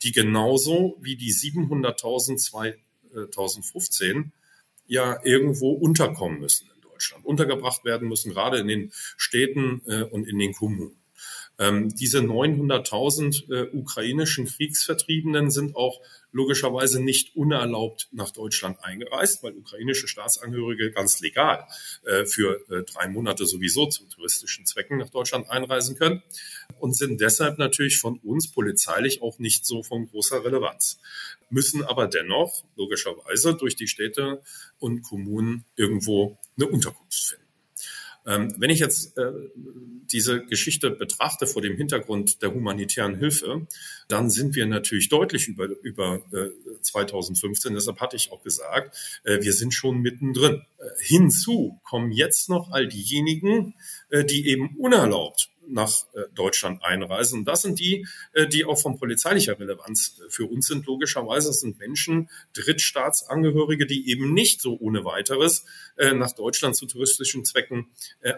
[0.03, 2.79] die genauso wie die 700.000
[3.31, 4.33] 2015
[4.87, 10.39] ja irgendwo unterkommen müssen in Deutschland, untergebracht werden müssen, gerade in den Städten und in
[10.39, 11.02] den Kommunen.
[11.59, 16.01] Ähm, diese 900.000 äh, ukrainischen Kriegsvertriebenen sind auch
[16.33, 21.67] logischerweise nicht unerlaubt nach Deutschland eingereist, weil ukrainische Staatsangehörige ganz legal
[22.05, 26.23] äh, für äh, drei Monate sowieso zu touristischen Zwecken nach Deutschland einreisen können
[26.81, 30.99] und sind deshalb natürlich von uns polizeilich auch nicht so von großer Relevanz,
[31.51, 34.43] müssen aber dennoch logischerweise durch die Städte
[34.79, 37.42] und Kommunen irgendwo eine Unterkunft finden.
[38.27, 39.33] Ähm, wenn ich jetzt äh,
[40.13, 43.67] diese Geschichte betrachte vor dem Hintergrund der humanitären Hilfe,
[44.09, 47.75] dann sind wir natürlich deutlich über, über äh, 2015.
[47.75, 50.63] Deshalb hatte ich auch gesagt, äh, wir sind schon mittendrin.
[50.79, 53.75] Äh, hinzu kommen jetzt noch all diejenigen,
[54.11, 57.45] äh, die eben unerlaubt nach äh, Deutschland einreisen.
[57.45, 60.87] das sind die, äh, die auch von polizeilicher Relevanz äh, für uns sind.
[60.87, 65.65] Logischerweise das sind Menschen, Drittstaatsangehörige, die eben nicht so ohne weiteres
[65.97, 67.91] nach Deutschland zu touristischen Zwecken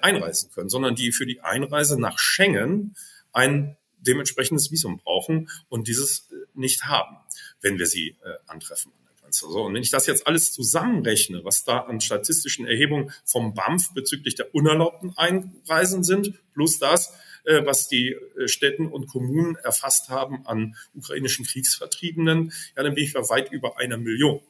[0.02, 2.96] einreisen können, sondern die für die Einreise nach Schengen
[3.32, 7.16] ein dementsprechendes Visum brauchen und dieses nicht haben,
[7.60, 8.92] wenn wir sie antreffen.
[9.34, 13.92] So, und wenn ich das jetzt alles zusammenrechne, was da an statistischen Erhebungen vom BAMF
[13.92, 17.12] bezüglich der unerlaubten Einreisen sind, plus das,
[17.44, 23.04] äh, was die äh, Städten und Kommunen erfasst haben an ukrainischen Kriegsvertriebenen, ja, dann bin
[23.04, 24.40] ich bei weit über einer Million.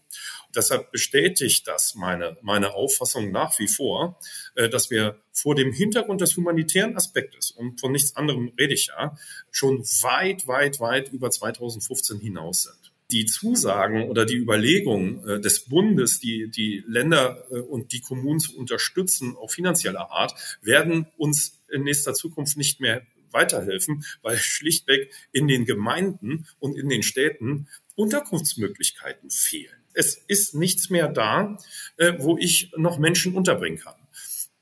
[0.55, 4.19] Deshalb bestätigt das meine, meine Auffassung nach wie vor,
[4.55, 8.87] äh, dass wir vor dem Hintergrund des humanitären Aspektes, und von nichts anderem rede ich
[8.87, 9.17] ja,
[9.51, 15.67] schon weit, weit, weit über 2015 hinaus sind die Zusagen oder die Überlegungen äh, des
[15.67, 21.63] Bundes, die, die Länder äh, und die Kommunen zu unterstützen, auf finanzieller Art, werden uns
[21.71, 27.69] in nächster Zukunft nicht mehr weiterhelfen, weil schlichtweg in den Gemeinden und in den Städten
[27.97, 29.77] Unterkunftsmöglichkeiten fehlen.
[29.93, 31.59] Es ist nichts mehr da,
[31.97, 33.95] äh, wo ich noch Menschen unterbringen kann.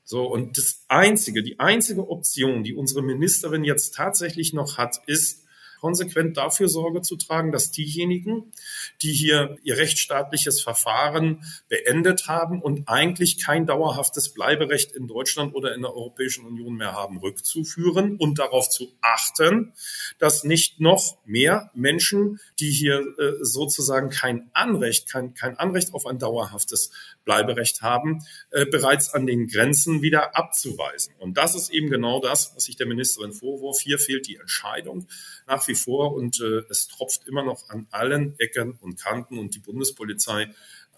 [0.03, 5.42] So, und das einzige, die einzige Option, die unsere Ministerin jetzt tatsächlich noch hat, ist,
[5.83, 8.53] konsequent dafür Sorge zu tragen, dass diejenigen,
[9.01, 15.75] die hier ihr rechtsstaatliches Verfahren beendet haben und eigentlich kein dauerhaftes Bleiberecht in Deutschland oder
[15.75, 19.73] in der Europäischen Union mehr haben, rückzuführen und darauf zu achten,
[20.19, 26.05] dass nicht noch mehr Menschen, die hier äh, sozusagen kein Anrecht, kein, kein Anrecht auf
[26.05, 26.91] ein dauerhaftes
[27.25, 31.13] Bleiberecht haben, äh, bereits an den Grenzen wieder abzuweisen.
[31.19, 33.79] Und das ist eben genau das, was ich der Ministerin vorwurf.
[33.79, 35.07] Hier fehlt die Entscheidung
[35.47, 39.55] nach wie vor und äh, es tropft immer noch an allen Ecken und Kanten und
[39.55, 40.49] die Bundespolizei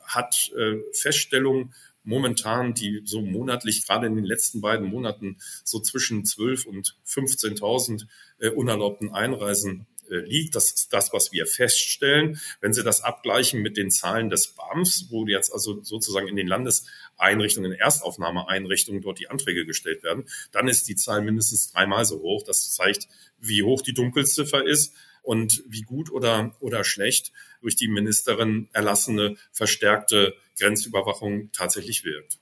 [0.05, 1.73] hat äh, Feststellungen
[2.05, 8.05] momentan, die so monatlich, gerade in den letzten beiden Monaten, so zwischen 12 und 15.000
[8.39, 10.55] äh, unerlaubten Einreisen liegt.
[10.55, 12.39] Das ist das, was wir feststellen.
[12.61, 16.47] Wenn Sie das abgleichen mit den Zahlen des BAMFs, wo jetzt also sozusagen in den
[16.47, 22.21] Landeseinrichtungen, in Erstaufnahmeeinrichtungen dort die Anträge gestellt werden, dann ist die Zahl mindestens dreimal so
[22.21, 22.43] hoch.
[22.43, 23.07] Das zeigt,
[23.39, 29.37] wie hoch die Dunkelziffer ist und wie gut oder, oder schlecht durch die Ministerin erlassene
[29.51, 32.37] verstärkte Grenzüberwachung tatsächlich wirkt.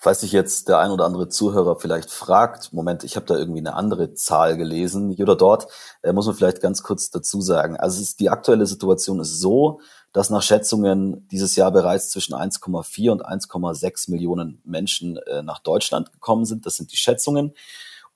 [0.00, 3.58] Falls sich jetzt der ein oder andere Zuhörer vielleicht fragt, Moment, ich habe da irgendwie
[3.58, 5.66] eine andere Zahl gelesen, hier oder dort,
[6.02, 7.76] äh, muss man vielleicht ganz kurz dazu sagen.
[7.76, 9.80] Also ist, die aktuelle Situation ist so,
[10.12, 16.12] dass nach Schätzungen dieses Jahr bereits zwischen 1,4 und 1,6 Millionen Menschen äh, nach Deutschland
[16.12, 16.64] gekommen sind.
[16.64, 17.54] Das sind die Schätzungen.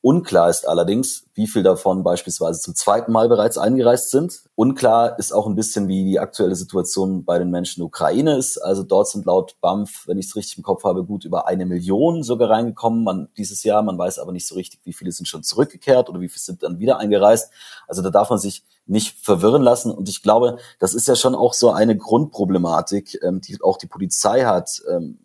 [0.05, 4.43] Unklar ist allerdings, wie viel davon beispielsweise zum zweiten Mal bereits eingereist sind.
[4.57, 8.37] Unklar ist auch ein bisschen, wie die aktuelle Situation bei den Menschen in der Ukraine
[8.37, 8.59] ist.
[8.59, 11.67] Also dort sind laut BAMF, wenn ich es richtig im Kopf habe, gut über eine
[11.67, 13.81] Million sogar reingekommen man, dieses Jahr.
[13.83, 16.65] Man weiß aber nicht so richtig, wie viele sind schon zurückgekehrt oder wie viele sind
[16.65, 17.53] dann wieder eingereist.
[17.87, 19.93] Also da darf man sich nicht verwirren lassen.
[19.93, 23.87] Und ich glaube, das ist ja schon auch so eine Grundproblematik, ähm, die auch die
[23.87, 25.21] Polizei hat, ähm,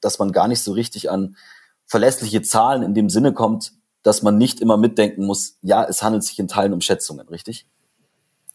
[0.00, 1.36] dass man gar nicht so richtig an
[1.84, 6.24] verlässliche Zahlen in dem Sinne kommt, dass man nicht immer mitdenken muss, ja, es handelt
[6.24, 7.66] sich in Teilen um Schätzungen, richtig?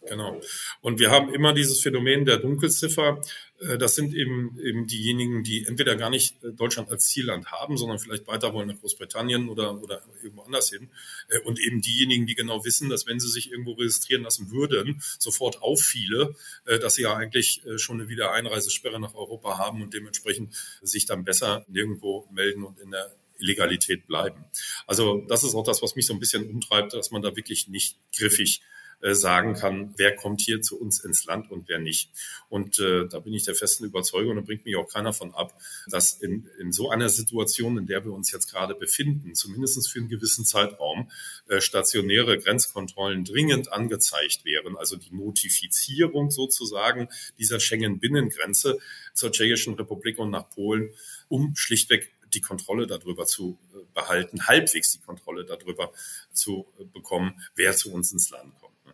[0.08, 0.40] Genau.
[0.82, 3.22] Und wir haben immer dieses Phänomen der Dunkelziffer.
[3.60, 7.78] Äh, das sind eben, eben diejenigen, die entweder gar nicht äh, Deutschland als Zielland haben,
[7.78, 10.90] sondern vielleicht weiter wollen nach Großbritannien oder, oder irgendwo anders hin.
[11.30, 15.02] Äh, und eben diejenigen, die genau wissen, dass wenn sie sich irgendwo registrieren lassen würden,
[15.20, 21.06] sofort auffiele, dass sie ja eigentlich schon eine Wiedereinreisesperre nach Europa haben und dementsprechend sich
[21.06, 24.46] dann besser nirgendwo melden und in der Illegalität bleiben.
[24.86, 27.68] Also das ist auch das, was mich so ein bisschen umtreibt, dass man da wirklich
[27.68, 28.62] nicht griffig
[29.00, 32.10] äh, sagen kann, wer kommt hier zu uns ins Land und wer nicht.
[32.50, 35.36] Und äh, da bin ich der festen Überzeugung, und da bringt mich auch keiner von
[35.36, 35.54] ab,
[35.86, 40.00] dass in, in so einer Situation, in der wir uns jetzt gerade befinden, zumindest für
[40.00, 41.12] einen gewissen Zeitraum,
[41.48, 44.76] äh, stationäre Grenzkontrollen dringend angezeigt wären.
[44.76, 48.80] Also die Notifizierung sozusagen dieser Schengen-Binnengrenze
[49.14, 50.90] zur Tschechischen Republik und nach Polen,
[51.28, 55.92] um schlichtweg die Kontrolle darüber zu äh, behalten, halbwegs die Kontrolle darüber
[56.32, 58.86] zu äh, bekommen, wer zu uns ins Land kommt.
[58.86, 58.94] Ne?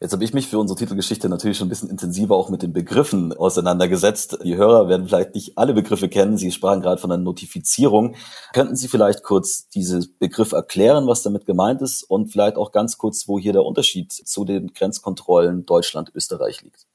[0.00, 2.72] Jetzt habe ich mich für unsere Titelgeschichte natürlich schon ein bisschen intensiver auch mit den
[2.72, 4.38] Begriffen auseinandergesetzt.
[4.42, 6.36] Die Hörer werden vielleicht nicht alle Begriffe kennen.
[6.36, 8.16] Sie sprachen gerade von der Notifizierung.
[8.52, 12.98] Könnten Sie vielleicht kurz diesen Begriff erklären, was damit gemeint ist und vielleicht auch ganz
[12.98, 16.86] kurz, wo hier der Unterschied zu den Grenzkontrollen Deutschland-Österreich liegt?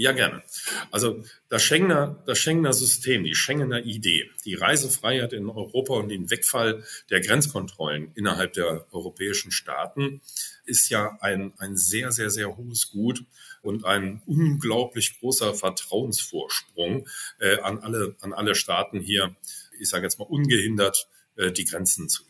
[0.00, 0.42] Ja, gerne.
[0.90, 6.30] Also das Schengener, das Schengener System, die Schengener Idee, die Reisefreiheit in Europa und den
[6.30, 10.22] Wegfall der Grenzkontrollen innerhalb der europäischen Staaten
[10.64, 13.26] ist ja ein, ein sehr, sehr, sehr hohes Gut
[13.60, 17.06] und ein unglaublich großer Vertrauensvorsprung
[17.38, 19.36] äh, an, alle, an alle Staaten hier,
[19.78, 22.24] ich sage jetzt mal ungehindert, äh, die Grenzen zu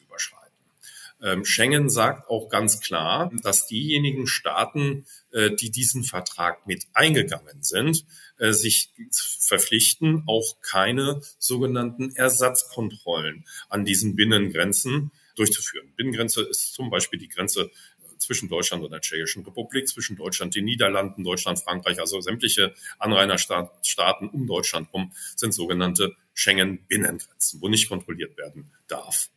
[1.42, 8.04] Schengen sagt auch ganz klar, dass diejenigen Staaten, äh, die diesen Vertrag mit eingegangen sind,
[8.38, 15.92] äh, sich verpflichten, auch keine sogenannten Ersatzkontrollen an diesen Binnengrenzen durchzuführen.
[15.96, 17.70] Binnengrenze ist zum Beispiel die Grenze
[18.20, 24.28] zwischen Deutschland und der Tschechischen Republik, zwischen Deutschland, den Niederlanden, Deutschland, Frankreich, also sämtliche Anrainerstaaten
[24.28, 29.30] um Deutschland rum sind sogenannte Schengen-Binnengrenzen, wo nicht kontrolliert werden darf.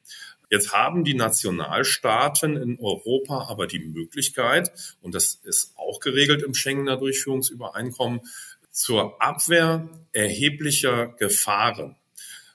[0.53, 6.53] Jetzt haben die Nationalstaaten in Europa aber die Möglichkeit, und das ist auch geregelt im
[6.53, 8.21] Schengener Durchführungsübereinkommen,
[8.69, 11.95] zur Abwehr erheblicher Gefahren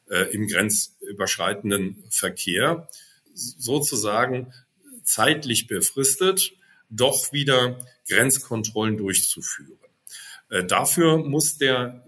[0.09, 2.89] äh, im grenzüberschreitenden Verkehr
[3.35, 4.53] sozusagen
[5.03, 6.53] zeitlich befristet
[6.91, 9.77] doch wieder Grenzkontrollen durchzuführen.
[10.51, 12.05] Äh, dafür muss der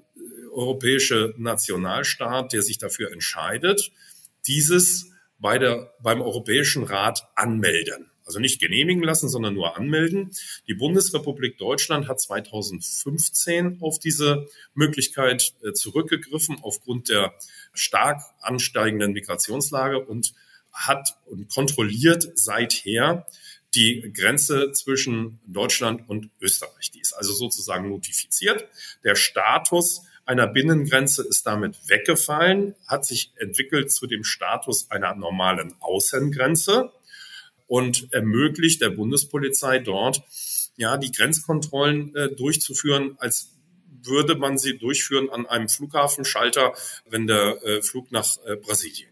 [0.52, 3.90] europäische Nationalstaat, der sich dafür entscheidet,
[4.46, 8.10] dieses bei der, beim Europäischen Rat anmelden.
[8.24, 10.30] Also nicht genehmigen lassen, sondern nur anmelden.
[10.68, 17.34] Die Bundesrepublik Deutschland hat 2015 auf diese Möglichkeit äh, zurückgegriffen aufgrund der
[17.72, 20.34] stark ansteigenden Migrationslage und
[20.72, 23.26] hat und kontrolliert seither
[23.74, 26.90] die Grenze zwischen Deutschland und Österreich.
[26.92, 28.68] Die ist also sozusagen notifiziert.
[29.02, 35.74] Der Status einer Binnengrenze ist damit weggefallen, hat sich entwickelt zu dem Status einer normalen
[35.80, 36.92] Außengrenze
[37.66, 40.22] und ermöglicht der Bundespolizei dort,
[40.76, 43.50] ja, die Grenzkontrollen äh, durchzuführen, als
[44.04, 46.74] würde man sie durchführen an einem Flughafenschalter,
[47.08, 49.09] wenn der äh, Flug nach äh, Brasilien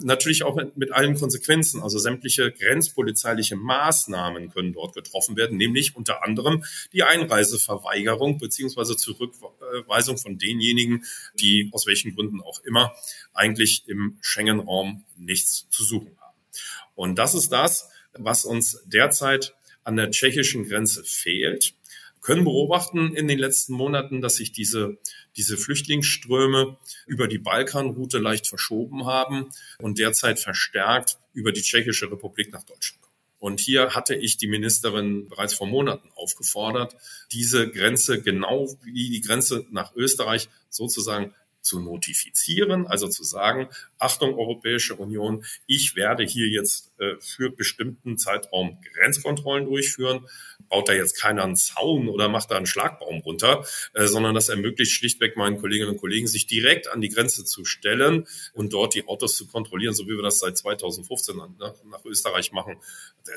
[0.00, 1.82] Natürlich auch mit, mit allen Konsequenzen.
[1.82, 10.18] Also sämtliche grenzpolizeiliche Maßnahmen können dort getroffen werden, nämlich unter anderem die Einreiseverweigerung beziehungsweise Zurückweisung
[10.18, 11.04] von denjenigen,
[11.38, 12.94] die aus welchen Gründen auch immer
[13.32, 16.36] eigentlich im Schengen-Raum nichts zu suchen haben.
[16.94, 21.74] Und das ist das, was uns derzeit an der tschechischen Grenze fehlt
[22.24, 24.96] können beobachten in den letzten Monaten, dass sich diese,
[25.36, 32.50] diese Flüchtlingsströme über die Balkanroute leicht verschoben haben und derzeit verstärkt über die Tschechische Republik
[32.50, 33.04] nach Deutschland.
[33.38, 36.96] Und hier hatte ich die Ministerin bereits vor Monaten aufgefordert,
[37.30, 41.34] diese Grenze genau wie die Grenze nach Österreich sozusagen
[41.64, 48.18] zu notifizieren, also zu sagen, Achtung, Europäische Union, ich werde hier jetzt äh, für bestimmten
[48.18, 50.26] Zeitraum Grenzkontrollen durchführen,
[50.68, 54.50] baut da jetzt keiner einen Zaun oder macht da einen Schlagbaum runter, äh, sondern das
[54.50, 58.94] ermöglicht schlichtweg meinen Kolleginnen und Kollegen, sich direkt an die Grenze zu stellen und dort
[58.94, 62.76] die Autos zu kontrollieren, so wie wir das seit 2015 nach, nach Österreich machen.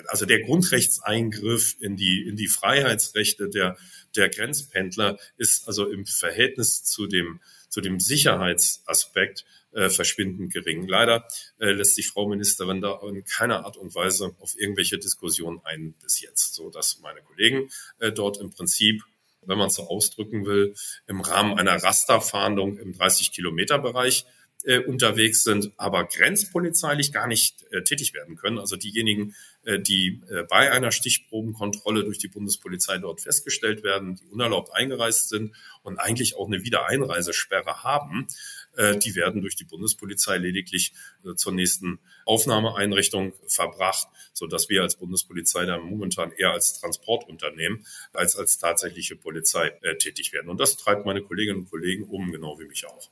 [0.08, 3.78] Also der Grundrechtseingriff in die, in die Freiheitsrechte der,
[4.18, 7.40] der Grenzpendler ist also im Verhältnis zu dem
[7.78, 10.88] zu dem Sicherheitsaspekt äh, verschwindend gering.
[10.88, 11.28] Leider
[11.60, 15.94] äh, lässt sich Frau Ministerin da in keiner Art und Weise auf irgendwelche Diskussionen ein
[16.02, 19.04] bis jetzt, so dass meine Kollegen äh, dort im Prinzip
[19.44, 20.74] wenn man so ausdrücken will,
[21.08, 24.26] im Rahmen einer Rasterfahndung im 30-Kilometer-Bereich
[24.64, 28.60] äh, unterwegs sind, aber grenzpolizeilich gar nicht äh, tätig werden können.
[28.60, 34.28] Also diejenigen, äh, die äh, bei einer Stichprobenkontrolle durch die Bundespolizei dort festgestellt werden, die
[34.28, 38.28] unerlaubt eingereist sind und eigentlich auch eine Wiedereinreisesperre haben,
[38.76, 40.94] äh, die werden durch die Bundespolizei lediglich
[41.26, 47.86] äh, zur nächsten Aufnahmeeinrichtung verbracht, so dass wir als Bundespolizei da momentan eher als Transportunternehmen
[48.14, 50.50] als als tatsächliche Polizei äh, tätig werden.
[50.50, 53.10] Und das treibt meine Kolleginnen und Kollegen um, genau wie mich auch.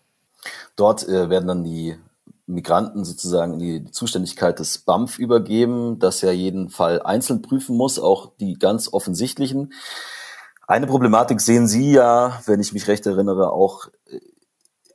[0.76, 1.96] Dort äh, werden dann die
[2.48, 7.98] Migranten sozusagen in die Zuständigkeit des BAMF übergeben, das ja jeden Fall einzeln prüfen muss,
[7.98, 9.74] auch die ganz offensichtlichen.
[10.68, 14.20] Eine Problematik sehen Sie ja, wenn ich mich recht erinnere, auch äh,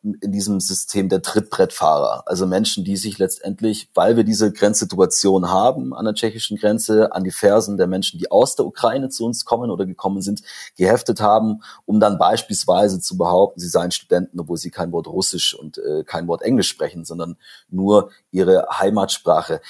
[0.02, 2.22] in diesem System der Trittbrettfahrer.
[2.26, 7.22] Also Menschen, die sich letztendlich, weil wir diese Grenzsituation haben an der tschechischen Grenze, an
[7.22, 10.42] die Fersen der Menschen, die aus der Ukraine zu uns kommen oder gekommen sind,
[10.76, 15.54] geheftet haben, um dann beispielsweise zu behaupten, sie seien Studenten, obwohl sie kein Wort Russisch
[15.54, 17.36] und äh, kein Wort Englisch sprechen, sondern
[17.68, 19.60] nur ihre Heimatsprache.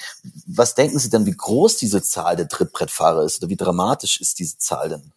[0.46, 4.38] Was denken Sie denn, wie groß diese Zahl der Trittbrettfahrer ist oder wie dramatisch ist
[4.38, 5.12] diese Zahl denn?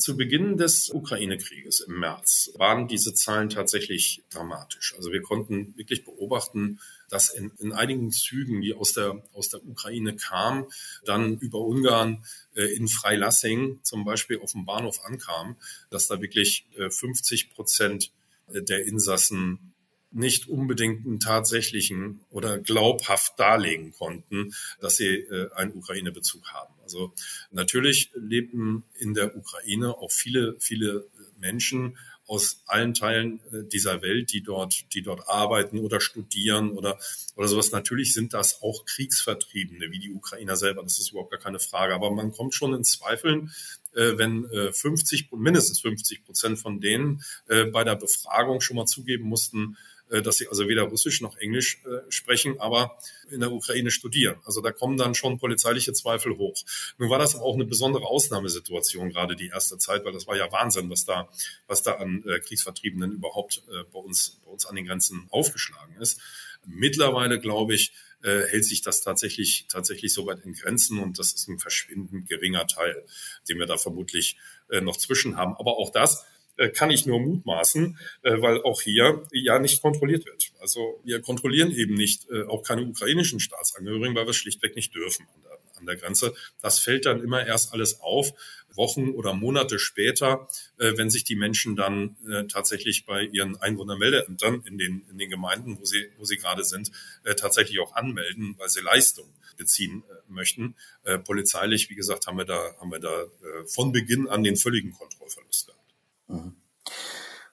[0.00, 4.94] Zu Beginn des Ukraine-Krieges im März waren diese Zahlen tatsächlich dramatisch.
[4.96, 9.64] Also wir konnten wirklich beobachten, dass in, in einigen Zügen, die aus der, aus der
[9.64, 10.64] Ukraine kamen,
[11.04, 15.56] dann über Ungarn äh, in Freilassing zum Beispiel auf dem Bahnhof ankamen,
[15.90, 18.10] dass da wirklich äh, 50 Prozent
[18.52, 19.74] der Insassen
[20.12, 26.74] nicht unbedingt einen tatsächlichen oder glaubhaft darlegen konnten, dass sie äh, einen Ukraine-Bezug haben.
[26.82, 27.12] Also
[27.50, 31.06] natürlich leben in der Ukraine auch viele, viele
[31.38, 31.96] Menschen
[32.26, 36.98] aus allen Teilen äh, dieser Welt, die dort, die dort arbeiten oder studieren oder,
[37.36, 37.72] oder sowas.
[37.72, 40.82] Natürlich sind das auch Kriegsvertriebene, wie die Ukrainer selber.
[40.82, 41.94] Das ist überhaupt gar keine Frage.
[41.94, 43.52] Aber man kommt schon in Zweifeln,
[43.94, 49.76] äh, wenn 50, mindestens 50 Prozent von denen bei der Befragung schon mal zugeben mussten,
[50.22, 52.98] dass sie also weder Russisch noch Englisch äh, sprechen, aber
[53.30, 54.38] in der Ukraine studieren.
[54.44, 56.62] Also da kommen dann schon polizeiliche Zweifel hoch.
[56.98, 60.50] Nun war das auch eine besondere Ausnahmesituation, gerade die erste Zeit, weil das war ja
[60.52, 61.28] Wahnsinn, was da,
[61.66, 65.96] was da an äh, Kriegsvertriebenen überhaupt äh, bei uns, bei uns an den Grenzen aufgeschlagen
[66.00, 66.20] ist.
[66.66, 67.92] Mittlerweile, glaube ich,
[68.22, 72.28] äh, hält sich das tatsächlich, tatsächlich so weit in Grenzen und das ist ein verschwindend
[72.28, 73.02] geringer Teil,
[73.48, 74.36] den wir da vermutlich
[74.68, 75.54] äh, noch zwischen haben.
[75.56, 76.24] Aber auch das äh,
[76.68, 80.52] kann ich nur mutmaßen, äh, weil auch hier ja nicht kontrolliert wird.
[80.60, 84.94] Also wir kontrollieren eben nicht äh, auch keine ukrainischen Staatsangehörigen, weil wir es schlichtweg nicht
[84.94, 86.34] dürfen an der, an der Grenze.
[86.60, 88.32] Das fällt dann immer erst alles auf,
[88.76, 94.62] Wochen oder Monate später, äh, wenn sich die Menschen dann äh, tatsächlich bei ihren Einwohnermeldeämtern
[94.64, 96.90] in den, in den Gemeinden, wo sie, wo sie gerade sind,
[97.24, 100.74] äh, tatsächlich auch anmelden, weil sie Leistung beziehen äh, möchten.
[101.04, 104.56] Äh, polizeilich, wie gesagt, haben wir da, haben wir da äh, von Beginn an den
[104.56, 105.79] völligen Kontrollverlust gehabt.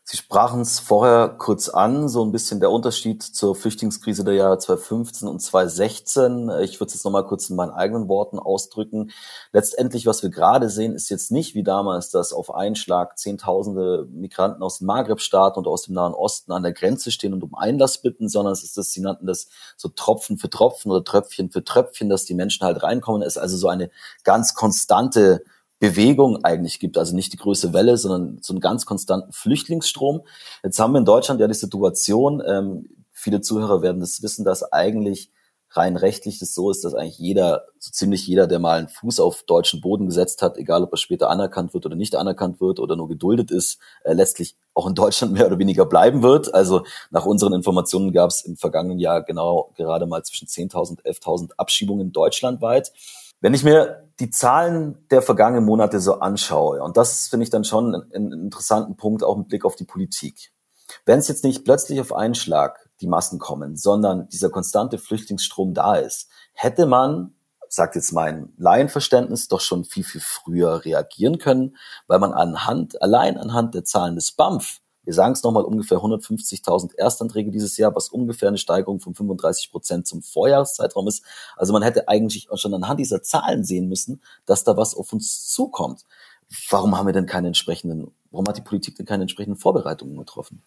[0.10, 4.58] Sie sprachen es vorher kurz an, so ein bisschen der Unterschied zur Flüchtlingskrise der Jahre
[4.58, 6.50] 2015 und 2016.
[6.62, 9.12] Ich würde es jetzt nochmal kurz in meinen eigenen Worten ausdrücken.
[9.52, 14.08] Letztendlich, was wir gerade sehen, ist jetzt nicht wie damals, dass auf einen Schlag Zehntausende
[14.10, 17.54] Migranten aus dem Maghreb-Staaten und aus dem Nahen Osten an der Grenze stehen und um
[17.54, 21.50] Einlass bitten, sondern es ist das, sie nannten das so Tropfen für Tropfen oder Tröpfchen
[21.50, 23.24] für Tröpfchen, dass die Menschen halt reinkommen.
[23.24, 23.90] Es ist also so eine
[24.24, 25.44] ganz konstante
[25.80, 30.22] Bewegung eigentlich gibt, also nicht die größte Welle, sondern so einen ganz konstanten Flüchtlingsstrom.
[30.64, 34.72] Jetzt haben wir in Deutschland ja die Situation, ähm, viele Zuhörer werden das wissen, dass
[34.72, 35.32] eigentlich
[35.72, 39.20] rein rechtlich das so ist, dass eigentlich jeder, so ziemlich jeder, der mal einen Fuß
[39.20, 42.80] auf deutschen Boden gesetzt hat, egal ob er später anerkannt wird oder nicht anerkannt wird
[42.80, 46.54] oder nur geduldet ist, äh, letztlich auch in Deutschland mehr oder weniger bleiben wird.
[46.54, 51.06] Also nach unseren Informationen gab es im vergangenen Jahr genau gerade mal zwischen 10.000 und
[51.06, 52.92] 11.000 Abschiebungen deutschlandweit.
[53.40, 57.64] Wenn ich mir die Zahlen der vergangenen Monate so anschaue, und das finde ich dann
[57.64, 60.52] schon einen interessanten Punkt, auch mit Blick auf die Politik.
[61.06, 65.74] Wenn es jetzt nicht plötzlich auf einen Schlag die Massen kommen, sondern dieser konstante Flüchtlingsstrom
[65.74, 67.36] da ist, hätte man,
[67.70, 71.76] sagt jetzt mein Laienverständnis, doch schon viel, viel früher reagieren können,
[72.08, 76.96] weil man anhand, allein anhand der Zahlen des BAMF wir sagen es nochmal, ungefähr 150.000
[76.98, 81.24] Erstanträge dieses Jahr, was ungefähr eine Steigerung von 35 Prozent zum Vorjahreszeitraum ist.
[81.56, 85.48] Also man hätte eigentlich schon anhand dieser Zahlen sehen müssen, dass da was auf uns
[85.48, 86.04] zukommt.
[86.70, 90.62] Warum haben wir denn keine entsprechenden, warum hat die Politik denn keine entsprechenden Vorbereitungen getroffen?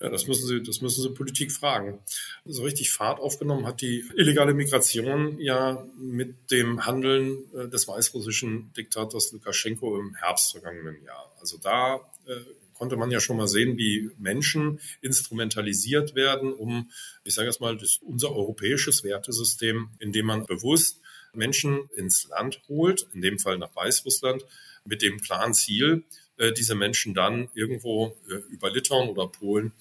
[0.00, 1.98] Ja, das müssen Sie, das müssen Sie Politik fragen.
[2.44, 8.72] So richtig Fahrt aufgenommen hat die illegale Migration ja mit dem Handeln äh, des weißrussischen
[8.74, 11.34] Diktators Lukaschenko im Herbst vergangenen Jahr.
[11.40, 11.96] Also da
[12.26, 12.34] äh,
[12.76, 16.90] konnte man ja schon mal sehen, wie Menschen instrumentalisiert werden, um,
[17.24, 21.00] ich sage jetzt mal, das, unser europäisches Wertesystem, indem man bewusst
[21.32, 24.44] Menschen ins Land holt, in dem Fall nach Weißrussland,
[24.84, 26.04] mit dem klaren Ziel,
[26.38, 29.72] äh, diese Menschen dann irgendwo äh, über Litauen oder Polen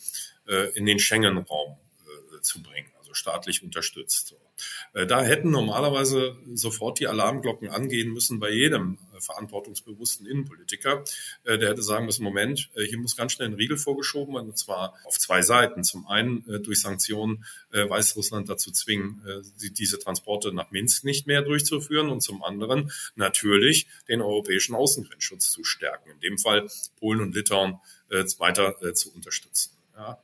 [0.48, 1.78] äh, in den Schengen-Raum
[2.46, 4.36] zu bringen, also staatlich unterstützt.
[4.93, 11.04] Äh, da hätten normalerweise sofort die Alarmglocken angehen müssen bei jedem äh, verantwortungsbewussten Innenpolitiker.
[11.43, 14.58] Äh, der hätte sagen müssen, Moment, hier muss ganz schnell ein Riegel vorgeschoben werden, und
[14.58, 15.84] zwar auf zwei Seiten.
[15.84, 19.22] Zum einen durch Sanktionen Weißrussland dazu zwingen,
[19.58, 25.64] diese Transporte nach Minsk nicht mehr durchzuführen und zum anderen natürlich den europäischen Außengrenzschutz zu
[25.64, 26.12] stärken.
[26.12, 26.70] In dem Fall
[27.00, 27.80] Polen und Litauen
[28.10, 29.72] weiter zu unterstützen.
[29.96, 30.20] Ja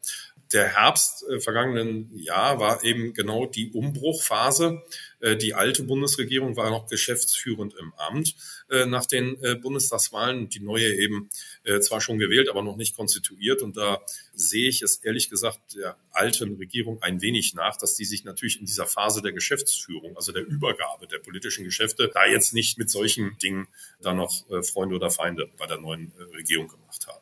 [0.54, 4.84] der Herbst äh, vergangenen Jahr war eben genau die Umbruchphase.
[5.20, 8.36] Äh, die alte Bundesregierung war noch geschäftsführend im Amt
[8.70, 11.30] äh, nach den äh, Bundestagswahlen, die neue eben
[11.64, 13.62] äh, zwar schon gewählt, aber noch nicht konstituiert.
[13.62, 14.02] Und da
[14.34, 18.60] sehe ich es ehrlich gesagt der alten Regierung ein wenig nach, dass die sich natürlich
[18.60, 22.90] in dieser Phase der Geschäftsführung, also der Übergabe der politischen Geschäfte, da jetzt nicht mit
[22.90, 23.68] solchen Dingen
[24.02, 27.21] da noch äh, Freunde oder Feinde bei der neuen Regierung gemacht haben.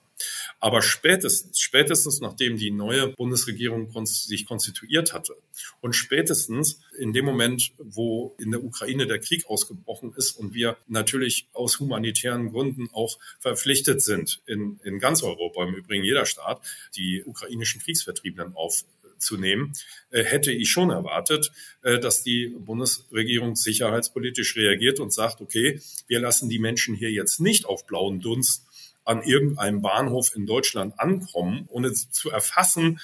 [0.60, 5.36] Aber spätestens, spätestens nachdem die neue Bundesregierung sich konstituiert hatte
[5.80, 10.78] und spätestens in dem Moment, wo in der Ukraine der Krieg ausgebrochen ist und wir
[10.88, 16.62] natürlich aus humanitären Gründen auch verpflichtet sind, in, in ganz Europa, im Übrigen jeder Staat,
[16.96, 19.74] die ukrainischen Kriegsvertriebenen aufzunehmen,
[20.12, 21.54] äh, hätte ich schon erwartet,
[21.84, 27.40] äh, dass die Bundesregierung sicherheitspolitisch reagiert und sagt, okay, wir lassen die Menschen hier jetzt
[27.40, 28.66] nicht auf blauen Dunst
[29.10, 33.00] an irgendeinem Bahnhof in Deutschland ankommen, ohne zu erfassen,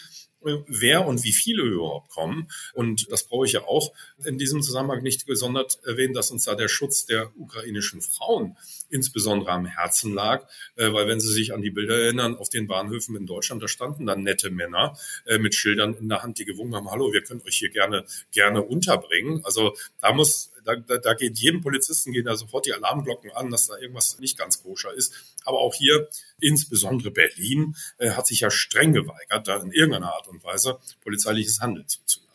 [0.67, 2.47] wer und wie viele überhaupt kommen.
[2.73, 3.91] Und das brauche ich ja auch
[4.23, 8.55] in diesem Zusammenhang nicht gesondert erwähnen, dass uns da der Schutz der ukrainischen Frauen
[8.89, 12.67] insbesondere am Herzen lag, äh, weil wenn Sie sich an die Bilder erinnern, auf den
[12.67, 14.95] Bahnhöfen in Deutschland, da standen dann nette Männer
[15.25, 18.05] äh, mit Schildern in der Hand, die gewungen haben, hallo, wir können euch hier gerne,
[18.31, 19.41] gerne unterbringen.
[19.43, 23.49] Also da muss da, da, da geht jedem Polizisten gehen da sofort die Alarmglocken an,
[23.51, 25.13] dass da irgendwas nicht ganz koscher ist.
[25.45, 26.09] Aber auch hier,
[26.39, 31.61] insbesondere Berlin, äh, hat sich ja streng geweigert, da in irgendeiner Art und Weise polizeiliches
[31.61, 32.25] Handeln zuzulassen.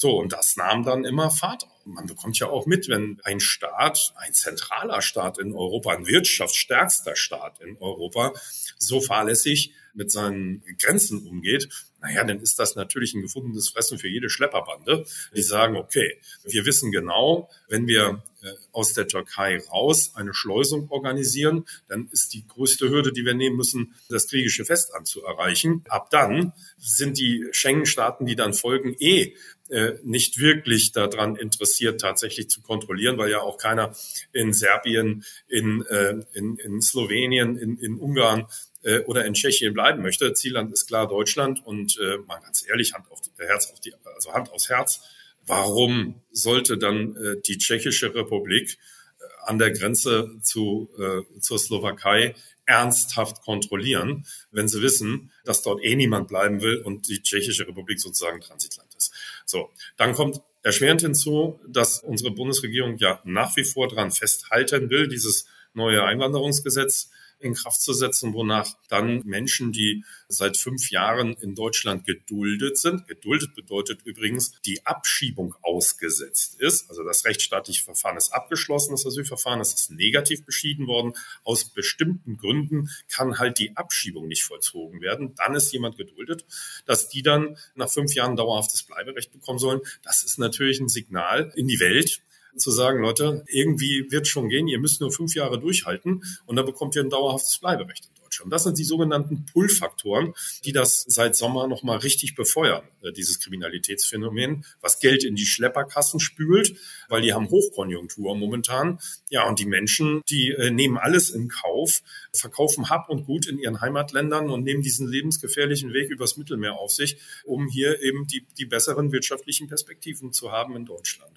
[0.00, 1.70] So, und das nahm dann immer Fahrt auf.
[1.84, 7.16] Man bekommt ja auch mit, wenn ein Staat, ein zentraler Staat in Europa, ein wirtschaftsstärkster
[7.16, 8.32] Staat in Europa,
[8.78, 11.68] so fahrlässig mit seinen Grenzen umgeht,
[12.00, 16.64] naja, dann ist das natürlich ein gefundenes Fressen für jede Schlepperbande, die sagen, okay, wir
[16.64, 22.46] wissen genau, wenn wir äh, aus der Türkei raus eine Schleusung organisieren, dann ist die
[22.46, 25.84] größte Hürde, die wir nehmen müssen, das griechische Festland zu erreichen.
[25.88, 29.34] Ab dann sind die Schengen-Staaten, die dann folgen, eh
[29.68, 33.94] äh, nicht wirklich daran interessiert, tatsächlich zu kontrollieren, weil ja auch keiner
[34.32, 38.46] in Serbien, in, äh, in, in Slowenien, in, in Ungarn
[38.88, 40.32] äh, oder in Tschechien bleiben möchte.
[40.32, 43.92] Zielland ist klar Deutschland und äh, mal ganz ehrlich, Hand auf die, Herz auf die,
[44.14, 45.02] also Hand aufs Herz.
[45.46, 48.78] Warum sollte dann äh, die Tschechische Republik
[49.18, 52.34] äh, an der Grenze zu, äh, zur Slowakei
[52.64, 58.00] ernsthaft kontrollieren, wenn sie wissen, dass dort eh niemand bleiben will und die Tschechische Republik
[58.00, 59.12] sozusagen Transitland ist.
[59.46, 65.08] So, dann kommt erschwerend hinzu, dass unsere Bundesregierung ja nach wie vor daran festhalten will,
[65.08, 67.10] dieses neue Einwanderungsgesetz
[67.40, 73.06] in Kraft zu setzen, wonach dann Menschen, die seit fünf Jahren in Deutschland geduldet sind,
[73.06, 79.60] geduldet bedeutet übrigens, die Abschiebung ausgesetzt ist, also das rechtsstaatliche Verfahren ist abgeschlossen, das Asylverfahren,
[79.60, 81.14] ist negativ beschieden worden,
[81.44, 86.44] aus bestimmten Gründen kann halt die Abschiebung nicht vollzogen werden, dann ist jemand geduldet,
[86.86, 91.52] dass die dann nach fünf Jahren dauerhaftes Bleiberecht bekommen sollen, das ist natürlich ein Signal
[91.54, 92.20] in die Welt,
[92.58, 96.66] zu sagen, Leute, irgendwie wird schon gehen, ihr müsst nur fünf Jahre durchhalten und dann
[96.66, 98.52] bekommt ihr ein dauerhaftes Bleiberecht in Deutschland.
[98.52, 100.34] Das sind die sogenannten Pull-Faktoren,
[100.64, 106.20] die das seit Sommer nochmal richtig befeuern, äh, dieses Kriminalitätsphänomen, was Geld in die Schlepperkassen
[106.20, 106.76] spült,
[107.08, 109.00] weil die haben Hochkonjunktur momentan.
[109.30, 112.02] Ja, und die Menschen, die äh, nehmen alles in Kauf,
[112.32, 116.90] verkaufen Hab und Gut in ihren Heimatländern und nehmen diesen lebensgefährlichen Weg übers Mittelmeer auf
[116.90, 121.32] sich, um hier eben die, die besseren wirtschaftlichen Perspektiven zu haben in Deutschland.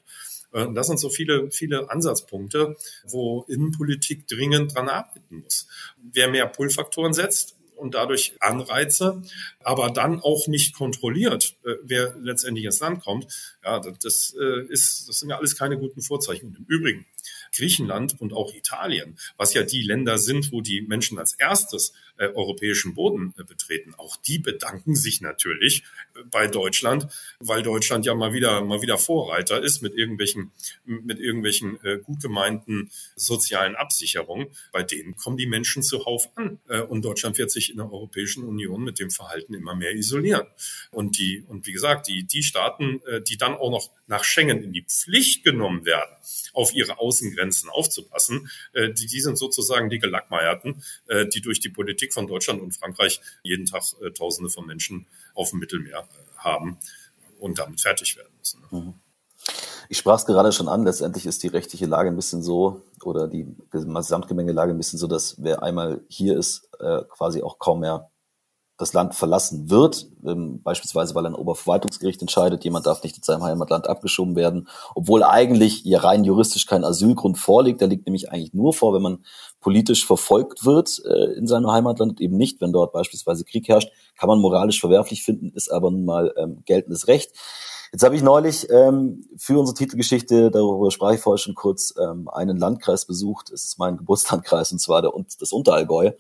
[0.54, 5.68] Äh, das sind so viele, viele Ansatzpunkte, wo Innenpolitik dringend dran arbeiten muss.
[5.98, 9.24] Wer mehr Pull-Faktoren setzt, und dadurch Anreize,
[9.64, 13.26] aber dann auch nicht kontrolliert, äh, wer letztendlich ins Land kommt.
[13.64, 16.50] Ja, das äh, ist, das sind ja alles keine guten Vorzeichen.
[16.50, 17.08] Und im Übrigen,
[17.56, 22.32] Griechenland und auch Italien, was ja die Länder sind, wo die Menschen als erstes äh,
[22.36, 27.08] europäischen Boden äh, betreten, auch die bedanken sich natürlich äh, bei Deutschland,
[27.40, 30.52] weil Deutschland ja mal wieder mal wieder Vorreiter ist mit irgendwelchen
[30.86, 34.48] mit irgendwelchen gut gemeinten sozialen Absicherungen.
[34.72, 36.60] Bei denen kommen die Menschen zuhauf an
[36.90, 40.46] und Deutschland wird sich in der Europäischen Union mit dem Verhalten immer mehr isolieren.
[40.92, 44.74] Und die und wie gesagt, die die Staaten, die dann auch noch nach Schengen in
[44.74, 46.16] die Pflicht genommen werden,
[46.54, 50.84] auf ihre Außengrenzen aufzupassen, die, die sind sozusagen die Gelackmeierten,
[51.34, 55.52] die durch die Politik von Deutschland und Frankreich jeden Tag äh, Tausende von Menschen auf
[55.52, 56.78] dem Mittelmeer äh, haben
[57.40, 58.62] und damit fertig werden müssen.
[58.62, 58.68] Ne?
[58.80, 58.94] Mhm.
[59.90, 63.28] Ich sprach es gerade schon an, letztendlich ist die rechtliche Lage ein bisschen so oder
[63.28, 68.11] die Gesamtgemengelage ein bisschen so, dass wer einmal hier ist, äh, quasi auch kaum mehr
[68.82, 73.44] das Land verlassen wird, ähm, beispielsweise weil ein Oberverwaltungsgericht entscheidet, jemand darf nicht in seinem
[73.44, 77.80] Heimatland abgeschoben werden, obwohl eigentlich ja rein juristisch kein Asylgrund vorliegt.
[77.80, 79.20] Der liegt nämlich eigentlich nur vor, wenn man
[79.60, 84.28] politisch verfolgt wird äh, in seinem Heimatland, eben nicht, wenn dort beispielsweise Krieg herrscht, kann
[84.28, 87.32] man moralisch verwerflich finden, ist aber nun mal ähm, geltendes Recht.
[87.92, 92.30] Jetzt habe ich neulich ähm, für unsere Titelgeschichte, darüber sprach ich vorher schon kurz, ähm,
[92.30, 93.52] einen Landkreis besucht.
[93.52, 96.12] Es ist mein Geburtslandkreis und zwar der, das Unterallgäu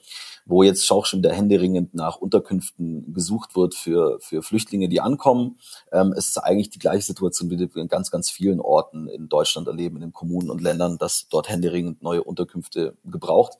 [0.45, 5.57] wo jetzt auch schon wieder händeringend nach Unterkünften gesucht wird für, für Flüchtlinge, die ankommen.
[5.91, 9.29] Ähm, es ist eigentlich die gleiche Situation, wie wir in ganz, ganz vielen Orten in
[9.29, 13.57] Deutschland erleben, in den Kommunen und Ländern, dass dort händeringend neue Unterkünfte gebraucht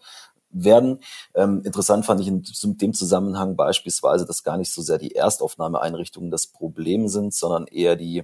[0.53, 0.99] werden.
[1.33, 6.31] Ähm, interessant fand ich in dem Zusammenhang beispielsweise, dass gar nicht so sehr die Erstaufnahmeeinrichtungen
[6.31, 8.23] das Problem sind, sondern eher die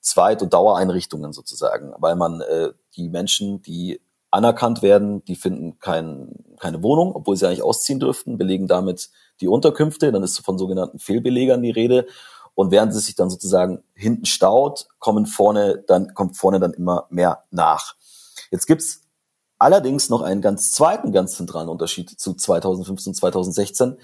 [0.00, 4.00] Zweit- und Dauereinrichtungen sozusagen, weil man äh, die Menschen, die
[4.30, 9.10] anerkannt werden, die finden kein, keine Wohnung, obwohl sie eigentlich ausziehen dürften, belegen damit
[9.40, 12.06] die Unterkünfte, dann ist von sogenannten Fehlbelegern die Rede.
[12.54, 17.06] Und während es sich dann sozusagen hinten staut, kommen vorne dann, kommt vorne dann immer
[17.10, 17.96] mehr nach.
[18.50, 19.05] Jetzt gibt's
[19.58, 23.96] allerdings noch einen ganz zweiten, ganz zentralen Unterschied zu 2015, 2016.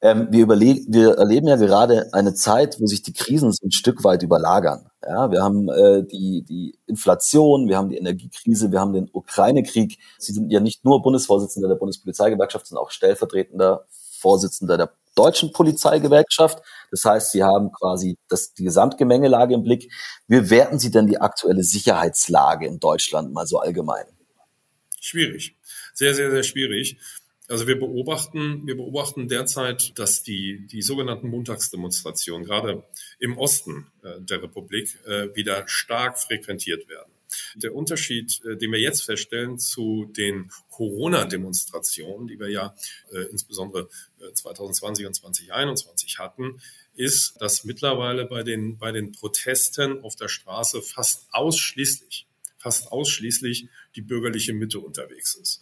[0.00, 4.02] Ähm, wir, wir erleben ja gerade eine Zeit, wo sich die Krisen so ein Stück
[4.02, 4.90] weit überlagern.
[5.06, 9.98] Ja, wir haben äh, die, die Inflation, wir haben die Energiekrise, wir haben den Ukraine-Krieg.
[10.18, 13.86] Sie sind ja nicht nur Bundesvorsitzender der Bundespolizeigewerkschaft, sondern auch stellvertretender
[14.18, 16.62] Vorsitzender der deutschen Polizeigewerkschaft.
[16.90, 19.92] Das heißt, Sie haben quasi das, die Gesamtgemengelage im Blick.
[20.26, 24.06] Wie werten Sie denn die aktuelle Sicherheitslage in Deutschland mal so allgemein?
[25.04, 25.56] Schwierig.
[25.94, 26.96] Sehr, sehr, sehr schwierig.
[27.48, 32.84] Also wir beobachten, wir beobachten derzeit, dass die, die sogenannten Montagsdemonstrationen gerade
[33.18, 37.10] im Osten äh, der Republik äh, wieder stark frequentiert werden.
[37.56, 42.72] Der Unterschied, äh, den wir jetzt feststellen zu den Corona-Demonstrationen, die wir ja
[43.12, 43.88] äh, insbesondere
[44.34, 46.62] 2020 äh, und 2021 hatten,
[46.94, 52.28] ist, dass mittlerweile bei den, bei den Protesten auf der Straße fast ausschließlich
[52.62, 55.60] fast ausschließlich die bürgerliche Mitte unterwegs ist.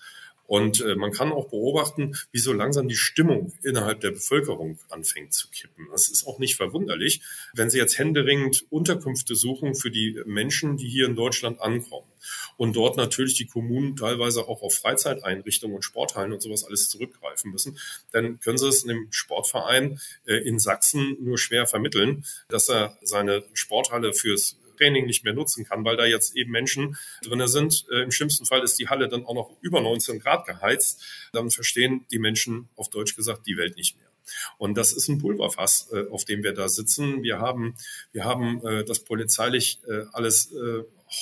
[0.50, 5.32] Und äh, man kann auch beobachten, wie so langsam die Stimmung innerhalb der Bevölkerung anfängt
[5.32, 5.86] zu kippen.
[5.92, 7.22] Das ist auch nicht verwunderlich,
[7.54, 12.10] wenn Sie jetzt händeringend Unterkünfte suchen für die Menschen, die hier in Deutschland ankommen.
[12.56, 17.52] Und dort natürlich die Kommunen teilweise auch auf Freizeiteinrichtungen und Sporthallen und sowas alles zurückgreifen
[17.52, 17.78] müssen.
[18.10, 23.44] Dann können Sie es einem Sportverein äh, in Sachsen nur schwer vermitteln, dass er seine
[23.52, 27.86] Sporthalle fürs Training nicht mehr nutzen kann, weil da jetzt eben Menschen drinne sind.
[27.92, 31.02] Äh, Im schlimmsten Fall ist die Halle dann auch noch über 19 Grad geheizt.
[31.32, 34.06] Dann verstehen die Menschen auf Deutsch gesagt die Welt nicht mehr.
[34.58, 37.22] Und das ist ein Pulverfass, äh, auf dem wir da sitzen.
[37.22, 37.74] Wir haben,
[38.12, 39.80] wir haben äh, das polizeilich
[40.12, 40.52] alles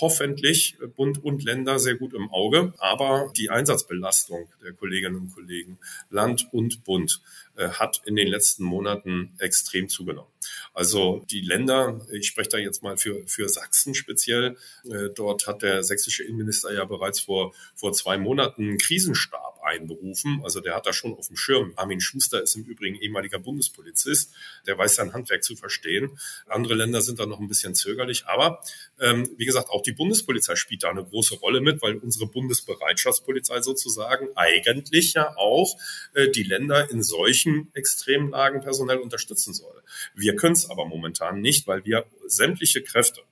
[0.01, 2.75] hoffentlich Bund und Länder sehr gut im Auge.
[2.79, 5.79] Aber die Einsatzbelastung der Kolleginnen und Kollegen,
[6.11, 7.21] Land und Bund,
[7.57, 10.31] äh, hat in den letzten Monaten extrem zugenommen.
[10.75, 15.63] Also die Länder, ich spreche da jetzt mal für, für Sachsen speziell, äh, dort hat
[15.63, 20.41] der sächsische Innenminister ja bereits vor, vor zwei Monaten einen Krisenstab einberufen.
[20.43, 21.73] Also der hat da schon auf dem Schirm.
[21.77, 24.33] Armin Schuster ist im Übrigen ehemaliger Bundespolizist.
[24.67, 26.19] Der weiß sein Handwerk zu verstehen.
[26.47, 28.27] Andere Länder sind da noch ein bisschen zögerlich.
[28.27, 28.61] Aber
[29.01, 33.61] ähm, wie gesagt, auch die Bundespolizei spielt da eine große Rolle mit, weil unsere Bundesbereitschaftspolizei
[33.61, 35.77] sozusagen eigentlich ja auch
[36.15, 39.83] äh, die Länder in solchen Extremlagen personell unterstützen soll.
[40.15, 43.23] Wir können es aber momentan nicht, weil wir sämtliche Kräfte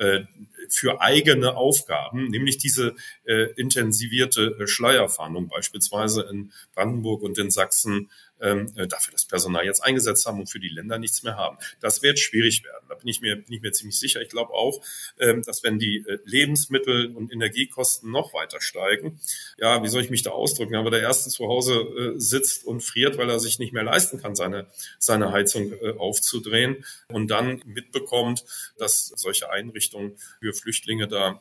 [0.00, 0.24] äh,
[0.68, 2.94] für eigene Aufgaben, nämlich diese
[3.24, 8.10] äh, intensivierte äh, Schleierfahndung beispielsweise in Brandenburg und in Sachsen
[8.40, 11.58] ähm, äh, dafür das Personal jetzt eingesetzt haben und für die Länder nichts mehr haben.
[11.80, 12.84] Das wird schwierig werden.
[12.88, 14.20] Da bin ich mir, bin ich mir ziemlich sicher.
[14.20, 14.80] Ich glaube auch,
[15.18, 19.20] ähm, dass wenn die äh, Lebensmittel und Energiekosten noch weiter steigen,
[19.58, 22.82] ja, wie soll ich mich da ausdrücken, aber der Erste zu Hause äh, sitzt und
[22.82, 24.66] friert, weil er sich nicht mehr leisten kann, seine,
[24.98, 28.44] seine Heizung aufzudrehen und dann mitbekommt,
[28.78, 31.40] dass solche Einrichtungen für Flüchtlinge da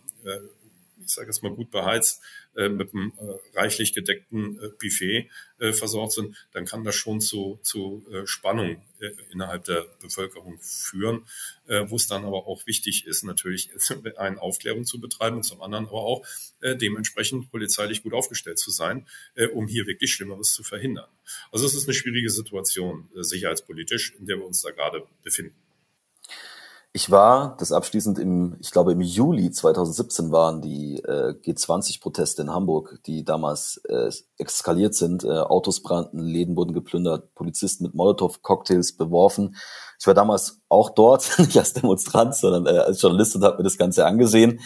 [1.04, 2.22] ich sage jetzt mal gut beheizt,
[2.56, 5.30] äh, mit einem äh, reichlich gedeckten äh, Buffet
[5.60, 10.60] äh, versorgt sind, dann kann das schon zu, zu äh, Spannung äh, innerhalb der Bevölkerung
[10.60, 11.26] führen,
[11.88, 13.70] wo es dann aber auch wichtig ist, natürlich
[14.18, 16.26] eine Aufklärung zu betreiben und zum anderen aber auch
[16.64, 19.06] dementsprechend polizeilich gut aufgestellt zu sein,
[19.54, 21.08] um hier wirklich Schlimmeres zu verhindern.
[21.52, 25.56] Also es ist eine schwierige Situation sicherheitspolitisch, in der wir uns da gerade befinden.
[26.92, 32.50] Ich war, das abschließend im, ich glaube im Juli 2017 waren die äh, G20-Proteste in
[32.50, 34.10] Hamburg, die damals äh,
[34.40, 35.24] eskaliert sind.
[35.24, 39.56] Äh, Autos brannten, Läden wurden geplündert, Polizisten mit Molotow-Cocktails beworfen.
[40.00, 43.64] Ich war damals auch dort, nicht als Demonstrant, sondern äh, als Journalist und habe mir
[43.64, 44.60] das Ganze angesehen.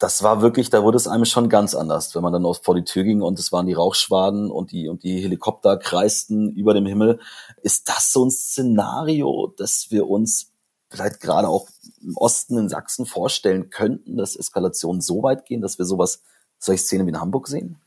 [0.00, 2.84] Das war wirklich, da wurde es einem schon ganz anders, wenn man dann vor die
[2.84, 6.86] Tür ging und es waren die Rauchschwaden und die und die Helikopter kreisten über dem
[6.86, 7.20] Himmel.
[7.62, 10.52] Ist das so ein Szenario, dass wir uns
[10.90, 11.68] vielleicht gerade auch
[12.02, 16.22] im Osten in Sachsen vorstellen könnten, dass Eskalationen so weit gehen, dass wir sowas,
[16.58, 17.78] solche Szenen wie in Hamburg sehen?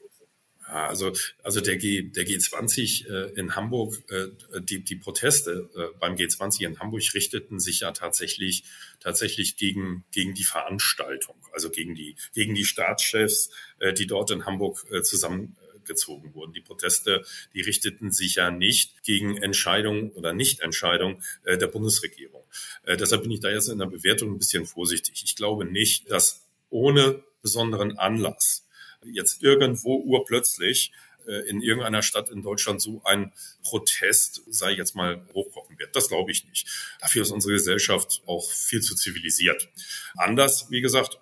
[0.71, 1.11] Ja, also,
[1.43, 4.27] also der, G, der G20 äh, in Hamburg, äh,
[4.61, 8.63] die, die Proteste äh, beim G20 in Hamburg richteten sich ja tatsächlich,
[9.01, 13.49] tatsächlich gegen, gegen die Veranstaltung, also gegen die, gegen die Staatschefs,
[13.79, 15.57] äh, die dort in Hamburg äh, zusammen
[15.91, 16.53] gezogen wurden.
[16.53, 17.23] Die Proteste,
[17.53, 22.43] die richteten sich ja nicht gegen Entscheidungen oder Nichtentscheidungen äh, der Bundesregierung.
[22.83, 25.21] Äh, deshalb bin ich da jetzt in der Bewertung ein bisschen vorsichtig.
[25.23, 28.67] Ich glaube nicht, dass ohne besonderen Anlass
[29.03, 30.91] jetzt irgendwo urplötzlich
[31.27, 33.31] äh, in irgendeiner Stadt in Deutschland so ein
[33.63, 35.95] Protest, sei jetzt mal, hochkochen wird.
[35.95, 36.67] Das glaube ich nicht.
[36.99, 39.69] Dafür ist unsere Gesellschaft auch viel zu zivilisiert.
[40.15, 41.19] Anders, wie gesagt,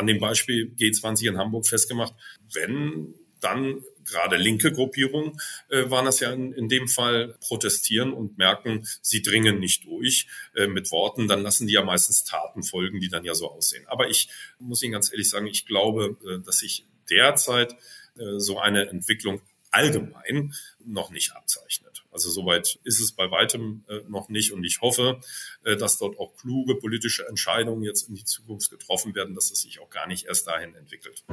[0.00, 2.14] an dem Beispiel G20 in Hamburg festgemacht,
[2.54, 5.38] wenn dann gerade linke Gruppierungen
[5.68, 10.26] äh, waren das ja in, in, dem Fall protestieren und merken, sie dringen nicht durch
[10.54, 13.84] äh, mit Worten, dann lassen die ja meistens Taten folgen, die dann ja so aussehen.
[13.86, 14.28] Aber ich
[14.58, 17.72] muss Ihnen ganz ehrlich sagen, ich glaube, äh, dass sich derzeit
[18.18, 21.89] äh, so eine Entwicklung allgemein noch nicht abzeichnet.
[22.10, 25.20] Also soweit ist es bei weitem äh, noch nicht und ich hoffe,
[25.64, 29.62] äh, dass dort auch kluge politische Entscheidungen jetzt in die Zukunft getroffen werden, dass es
[29.62, 31.24] sich auch gar nicht erst dahin entwickelt.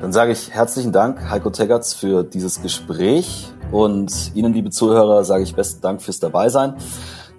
[0.00, 5.42] Dann sage ich herzlichen Dank, Heiko Teggerts, für dieses Gespräch und Ihnen, liebe Zuhörer, sage
[5.42, 6.76] ich besten Dank fürs Dabeisein.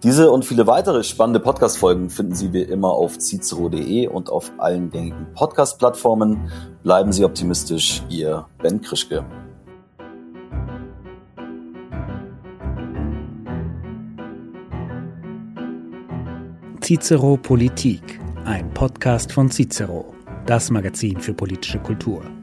[0.04, 4.92] Diese und viele weitere spannende Podcast-Folgen finden Sie wie immer auf cicero.de und auf allen
[4.92, 6.52] gängigen Podcast-Plattformen.
[6.84, 9.26] Bleiben Sie optimistisch, Ihr Ben Krischke.
[16.88, 20.16] Cicero Politik, ein Podcast von Cicero,
[20.46, 22.37] das Magazin für politische Kultur.